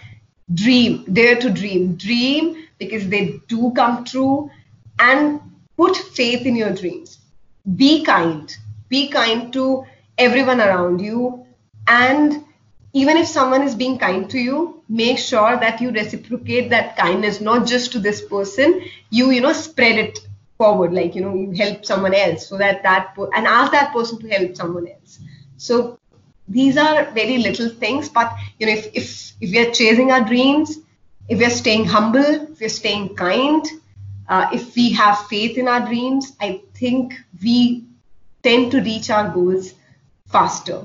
[0.54, 4.50] dream, dare to dream, dream because they do come true,
[5.00, 5.40] and
[5.78, 7.20] put faith in your dreams.
[7.76, 8.56] Be kind,
[8.90, 9.86] be kind to
[10.18, 11.46] everyone around you,
[11.88, 12.44] and
[12.94, 17.40] even if someone is being kind to you make sure that you reciprocate that kindness
[17.40, 18.82] not just to this person.
[19.10, 20.20] You you know spread it
[20.58, 24.20] forward like you know you help someone else so that that and ask that person
[24.20, 25.20] to help someone else.
[25.58, 25.98] So
[26.58, 30.24] these are very little things but you know if if, if we are chasing our
[30.32, 30.78] dreams
[31.30, 33.66] if we are staying humble if we are staying kind
[34.30, 37.84] uh, if we have faith in our dreams i think we
[38.44, 39.74] tend to reach our goals
[40.28, 40.84] faster.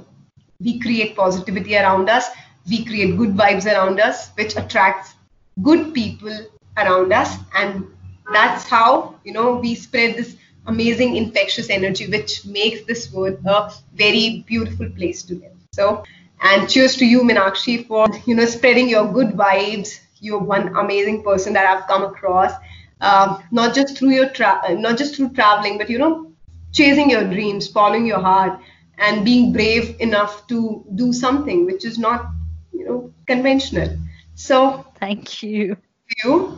[0.60, 2.28] We create positivity around us.
[2.68, 5.14] We create good vibes around us which attracts
[5.62, 6.36] good people
[6.76, 7.36] around us.
[7.56, 7.86] And
[8.32, 10.36] that's how you know we spread this
[10.66, 16.02] amazing infectious energy which makes this world a very beautiful place to live so
[16.42, 21.22] and cheers to you minakshi for you know spreading your good vibes you're one amazing
[21.22, 22.52] person that i've come across
[23.00, 26.32] um, not just through your tra- not just through traveling but you know
[26.72, 28.58] chasing your dreams following your heart
[28.98, 32.26] and being brave enough to do something which is not
[32.72, 33.90] you know conventional
[34.34, 35.76] so Thank you.
[36.24, 36.56] you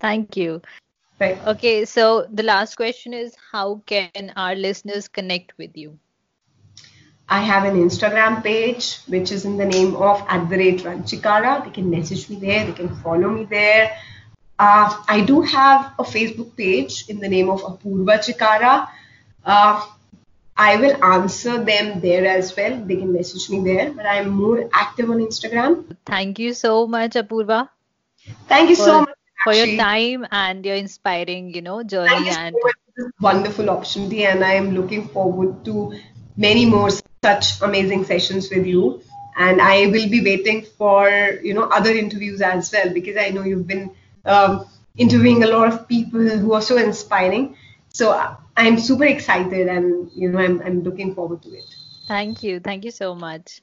[0.00, 0.62] Thank you.
[1.20, 5.98] right Okay, so the last question is how can our listeners connect with you?
[7.28, 11.64] I have an Instagram page which is in the name of at the rate Ranchikara.
[11.64, 13.96] They can message me there, they can follow me there.
[14.58, 18.88] Uh, I do have a Facebook page in the name of Apurva Chikara.
[19.44, 19.86] Uh,
[20.56, 22.80] I will answer them there as well.
[22.84, 25.96] They can message me there, but I'm more active on Instagram.
[26.06, 27.68] Thank you so much, Apurva.
[28.46, 32.56] Thank you so much for your time and your inspiring, you know, journey Thank and
[32.96, 34.24] so wonderful opportunity.
[34.24, 35.98] And I am looking forward to
[36.36, 36.90] many more
[37.26, 39.02] such amazing sessions with you.
[39.36, 41.08] And I will be waiting for
[41.42, 43.90] you know other interviews as well because I know you've been
[44.24, 44.66] um,
[44.96, 47.56] interviewing a lot of people who are so inspiring.
[47.88, 48.12] So
[48.56, 51.76] I'm super excited and you know I'm I'm looking forward to it.
[52.06, 52.60] Thank you.
[52.60, 53.60] Thank you so much.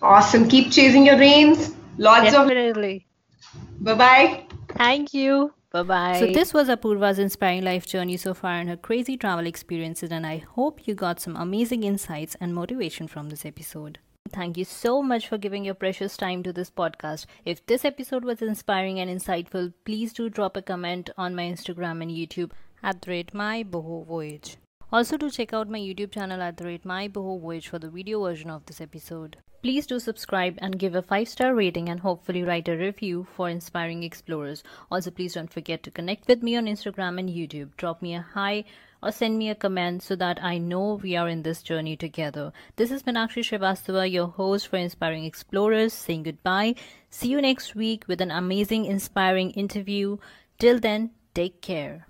[0.00, 0.48] Awesome.
[0.48, 1.74] Keep chasing your dreams.
[1.96, 2.96] Lots Definitely.
[2.96, 4.46] of Bye bye.
[4.76, 5.52] Thank you.
[5.70, 6.18] Bye bye.
[6.18, 10.26] So, this was Apurva's inspiring life journey so far and her crazy travel experiences, and
[10.26, 13.98] I hope you got some amazing insights and motivation from this episode.
[14.30, 17.26] Thank you so much for giving your precious time to this podcast.
[17.44, 22.02] If this episode was inspiring and insightful, please do drop a comment on my Instagram
[22.02, 22.52] and YouTube
[22.82, 24.56] at rate my boho voyage.
[24.90, 27.90] Also, do check out my YouTube channel at the rate my boho voyage for the
[27.90, 29.36] video version of this episode.
[29.62, 33.50] Please do subscribe and give a 5 star rating and hopefully write a review for
[33.50, 34.64] inspiring explorers.
[34.90, 37.76] Also, please don't forget to connect with me on Instagram and YouTube.
[37.76, 38.64] Drop me a hi
[39.02, 42.52] or send me a comment so that I know we are in this journey together.
[42.76, 46.76] This is Minakshi Srivastava, your host for Inspiring Explorers, saying goodbye.
[47.10, 50.16] See you next week with an amazing, inspiring interview.
[50.58, 52.07] Till then, take care.